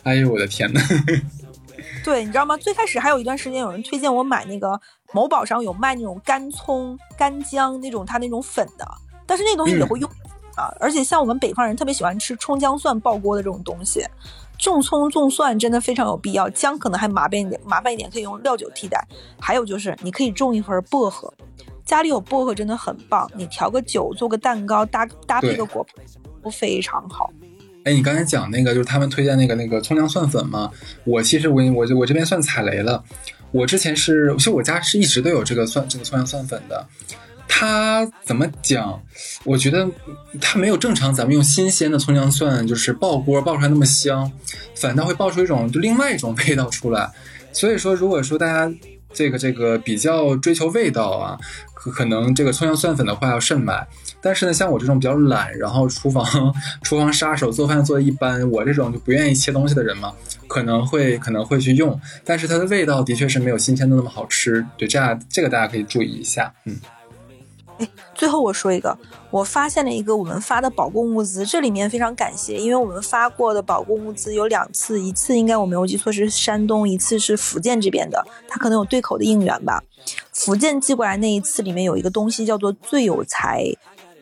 [0.01, 0.81] 哎呦我的天呐！
[2.03, 2.57] 对，你知道吗？
[2.57, 4.79] 最开始还有一段时间，有人推荐我买那个
[5.13, 8.85] 某宝上有卖那种干葱、干姜那种，它那种粉的，
[9.25, 10.09] 但是那东西也会用
[10.55, 10.73] 啊。
[10.79, 14.03] 而且像我们北方人特别喜欢吃葱姜蒜爆锅的这种东西，
[14.57, 16.49] 种葱种蒜真的非常有必要。
[16.49, 19.05] 姜可能还麻烦一点，麻烦一点可以用料酒替代。
[19.39, 21.31] 还有就是你可以种一盆薄荷，
[21.85, 26.03] 家里有薄荷真的很棒，你调个酒做个蛋糕搭搭配个果盘
[26.41, 27.29] 都非常好。
[27.83, 30.71] 哎，你刚才讲那个就是他们推荐那个那个葱姜蒜粉嘛？
[31.03, 33.03] 我其实我我我这边算踩雷了。
[33.51, 36.87] 我之前是，其实我家是一直都有这个蒜这个葱姜蒜粉的。
[37.47, 39.01] 它怎么讲？
[39.43, 39.89] 我觉得
[40.39, 44.31] 它没有正常咱们用新鲜的葱姜蒜就是爆锅爆出来那么香，
[44.75, 47.11] 反倒会爆出一种就另外一种味道出来。
[47.51, 48.73] 所以说，如果说大家
[49.11, 51.37] 这个这个比较追求味道啊，
[51.73, 53.85] 可可能这个葱姜蒜粉的话要慎买。
[54.21, 56.25] 但是呢，像我这种比较懒，然后厨房
[56.83, 60.13] 厨房杀手，做饭做的一般，我这种就不愿意切东西的人嘛，
[60.47, 64.65] 可能会可能会去用，但是它的味道的确是没有新鲜的那么好吃。
[64.77, 66.53] 对，这样这个大家可以注意一下。
[66.65, 66.77] 嗯。
[68.13, 68.95] 最后我说一个，
[69.31, 79.81] 我发现了一个我们发的保供物资，这里面非常感谢，因为我们发过的保供物资有两次，一次应该我没有记错是山东，一次是福建这边的，它可能有对口的应援吧。
[80.31, 83.65] 福建寄过来那一次里面有一个东西叫做最有才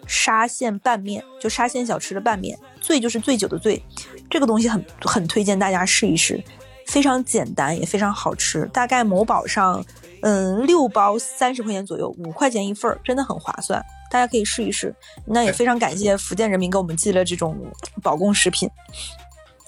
[0.10, 3.82] 沙县拌面，就沙县小吃的拌面，醉就是醉酒的醉，
[4.30, 6.44] 这个东西很很推荐大家试一试，
[6.88, 9.86] 非常简单也非常好吃，大概某宝上。
[10.22, 13.82] 嗯，六包三十块钱左右，五块钱一份儿，真的很划算，
[14.12, 14.94] 大家可以试一试。
[15.26, 17.56] 那也非常感谢福建人民给我们寄了这种
[18.04, 18.70] 保供食品。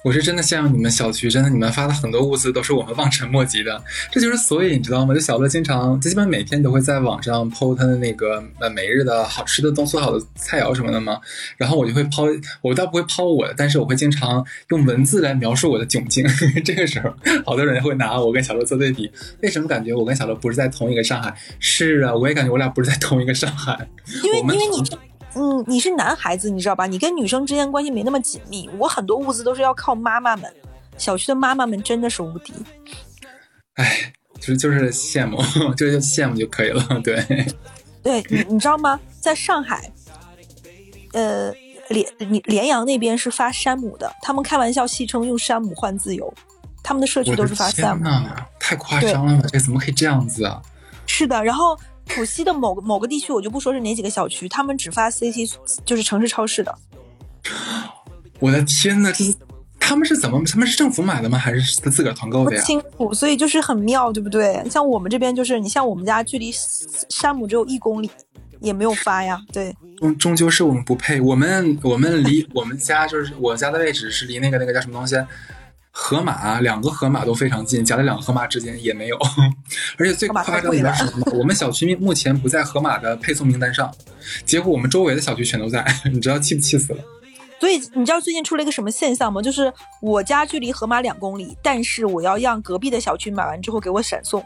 [0.04, 3.82] 我是真的羡慕你们小区，真的你们发的很多物资都是我们望尘莫及的。
[4.10, 5.14] 这就是所以你知道吗？
[5.14, 11.20] 就小乐经常，基本每天都会在网上剖他的那个呃每日的好吃的、都做好的菜肴什么的嘛。
[11.56, 12.24] 然后我就会抛，
[12.62, 16.26] 我倒不会抛我的，但是我会经常用文字来描述我的窘境。
[16.64, 17.14] 这个时候，
[17.46, 19.08] 好多人会拿我跟小乐做对比。
[19.40, 21.32] 为什么感觉我跟小乐不是在同一个上海？
[21.60, 23.88] 是啊，我也感觉我俩不是在同一个上海。
[24.24, 25.11] 因为因为你。
[25.34, 26.86] 嗯，你是男孩子，你知道吧？
[26.86, 28.68] 你跟女生之间关系没那么紧密。
[28.78, 30.52] 我很多物资都是要靠妈妈们，
[30.98, 32.52] 小区的妈妈们真的是无敌。
[33.74, 35.38] 哎，就是就是羡慕，
[35.74, 36.86] 就是羡慕就可以了。
[37.02, 37.24] 对，
[38.02, 39.00] 对你你知道吗？
[39.20, 39.90] 在上海，
[41.14, 41.50] 呃，
[41.88, 46.32] 连你连阳那边是发山姆的，他们开玩笑戏称用山姆换自由，
[46.82, 48.04] 他们的社区都是发山姆。
[48.60, 49.48] 太夸张了吧？
[49.50, 50.60] 这怎么可以这样子啊？
[51.06, 51.78] 是的，然后。
[52.06, 56.74] 浦西的某个某个地区，我就不说是哪几个小区，他们只发 CT，就是城市超市的。
[58.38, 59.34] 我的天呐，这是
[59.80, 60.42] 他们是怎么？
[60.44, 61.38] 他们是政府买的吗？
[61.38, 62.60] 还是他自个儿团购的呀？
[62.60, 64.62] 不清楚，所以就是很妙，对不对？
[64.70, 66.50] 像我们这边就是，你像我们家距离
[67.08, 68.10] 山姆只有一公里，
[68.60, 69.40] 也没有发呀。
[69.52, 71.20] 对，终终究是我们不配。
[71.20, 75.16] 我们我们离我们家就是我家的位置是离那个那个叫什么东西？
[75.94, 79.18] 河马两个河马都非常近，夹在两个河马之间也没有，
[79.98, 81.32] 而且最夸张的是什么？
[81.34, 83.94] 我们小区目前不在河马的配送名单上，
[84.46, 87.04] 结果我们周围的小区全都在， 你知道气不气死了？
[87.60, 89.42] 所以你知道最近出了一个什么现象吗？
[89.42, 94.42] 就是我家距离河马两公里，但是我要让隔壁的小区买完之后给我闪送。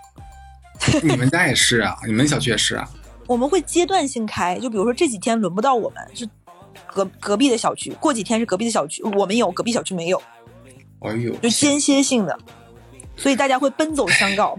[1.03, 1.97] 你们家也是啊？
[2.07, 2.87] 你们小区也是啊？
[3.29, 6.29] 我们会阶段性开，就比如说这几天轮不到我们，是
[6.93, 10.21] 隔隔壁的小区，过几天是隔壁的小区，我们有，隔壁小区没有。
[11.09, 12.39] 哎呦，就间歇性的，
[13.17, 14.59] 所以大家会奔走相告，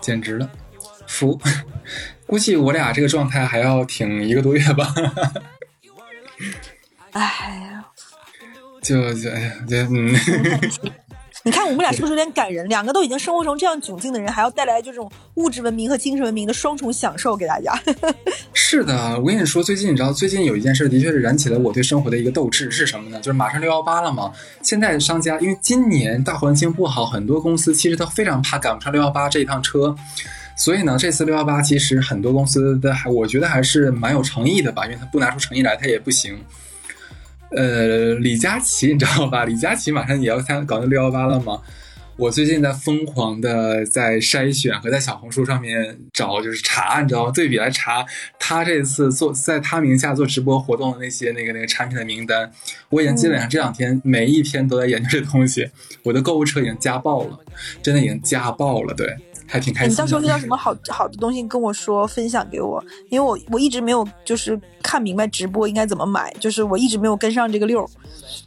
[0.00, 0.50] 简直了，
[1.06, 1.38] 服！
[2.26, 4.94] 估计我俩这个状态还要挺一个多月吧。
[7.12, 7.84] 哎呀，
[8.80, 10.14] 就就哎呀，就嗯。
[11.44, 12.68] 你看我们俩是不是有点感人？
[12.68, 17.76] 两个都已经生活成这样窘境的人，还要带来这种物质文明和精神文明的双重享受给大家。
[18.54, 23.18] 是的，我跟你说，最近你知道，最近有一件事的确是燃起了我对生活的一个斗志，是什么呢？
[23.18, 24.30] 就是马上六幺八了嘛。
[24.62, 29.96] 现在商家因为今年大环境不好，很多公司其实都非常怕赶不上六幺八这一趟车，
[30.56, 36.38] 所以呢，这次六幺八其实很多公司的还我觉得还是蛮有诚意的吧，因为他不拿出诚意来，他也不行。
[37.54, 39.44] 呃，李佳琦你知道吧？
[39.44, 41.60] 李佳琦马上也要参搞那六幺八了嘛。
[42.16, 47.32] 我最近在疯狂的在筛选和在小红书上面找，就是查，你知道吗？
[47.34, 48.04] 对比来查
[48.38, 52.52] 他这次做在他名下做直播活动的那些那个那个产品的名单。
[52.90, 55.70] 我已经基本上这两天每一天都在研究这东西，
[56.02, 57.40] 我的购物车已经加爆了，
[57.82, 59.16] 真的已经加爆了，对。
[59.52, 59.92] 还挺开心。
[59.92, 67.86] 你到时候遇到什么好好的东西跟我说，分享给我，因为我我一直没有就是看明白直播应该怎么买，就是我一直没有跟上这个溜。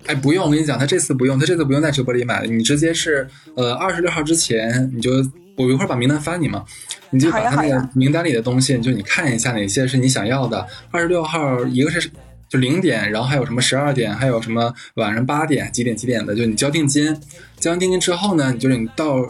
[0.07, 5.11] 哎，不用，我跟你讲，他这次不用，他这次不用在直播里买了，你直接是呃二十六号之前，你就
[5.55, 6.65] 我一会儿把名单发你嘛，
[7.11, 10.67] 你就把他那个名单里的东西，就你看一下哪些是你想要的。
[10.89, 12.09] 二十六号一个是
[12.49, 17.15] 就零点，然后还有什么十二点，还有什么晚上八点几点几点的，就你交定金，
[17.59, 19.23] 交完定金之后呢，你就是你到。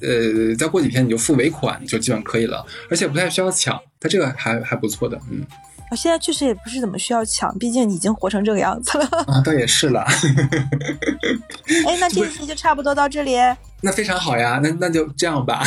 [0.00, 5.44] 呃，再过几天你就付尾款就基本可以了，而且不太需要抢，它这个还还不错的，嗯。
[5.88, 9.06] 我现在确实也不是怎么需要抢，毕竟已经活成这个样子了。
[9.28, 10.00] 啊，倒也是了。
[11.86, 13.36] 哎，那这一期就差不多到这里。
[13.82, 15.62] 那非常好呀，那那就这样吧。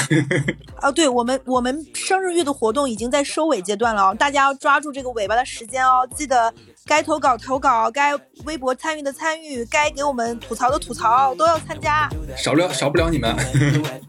[0.81, 6.53] 啊， 对我们我们生日月的活动已经在收尾阶段了哦，大家要抓住这个尾巴的时间哦，记得
[6.85, 8.13] 该投稿投稿，该
[8.45, 12.09] 微博参与的参与，该给我们吐槽的吐槽都要参加。
[12.35, 13.35] 少不了少不了你们。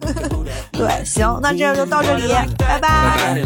[0.72, 3.38] 对，行，那这样就到这里，拜拜。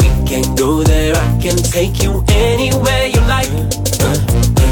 [0.00, 3.50] We can go there, I can take you anywhere you like.
[4.00, 4.14] Uh,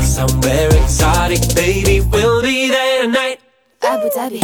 [0.03, 3.41] somewhere exotic, baby, we'll be there tonight.
[3.83, 4.41] Abu Dhabi.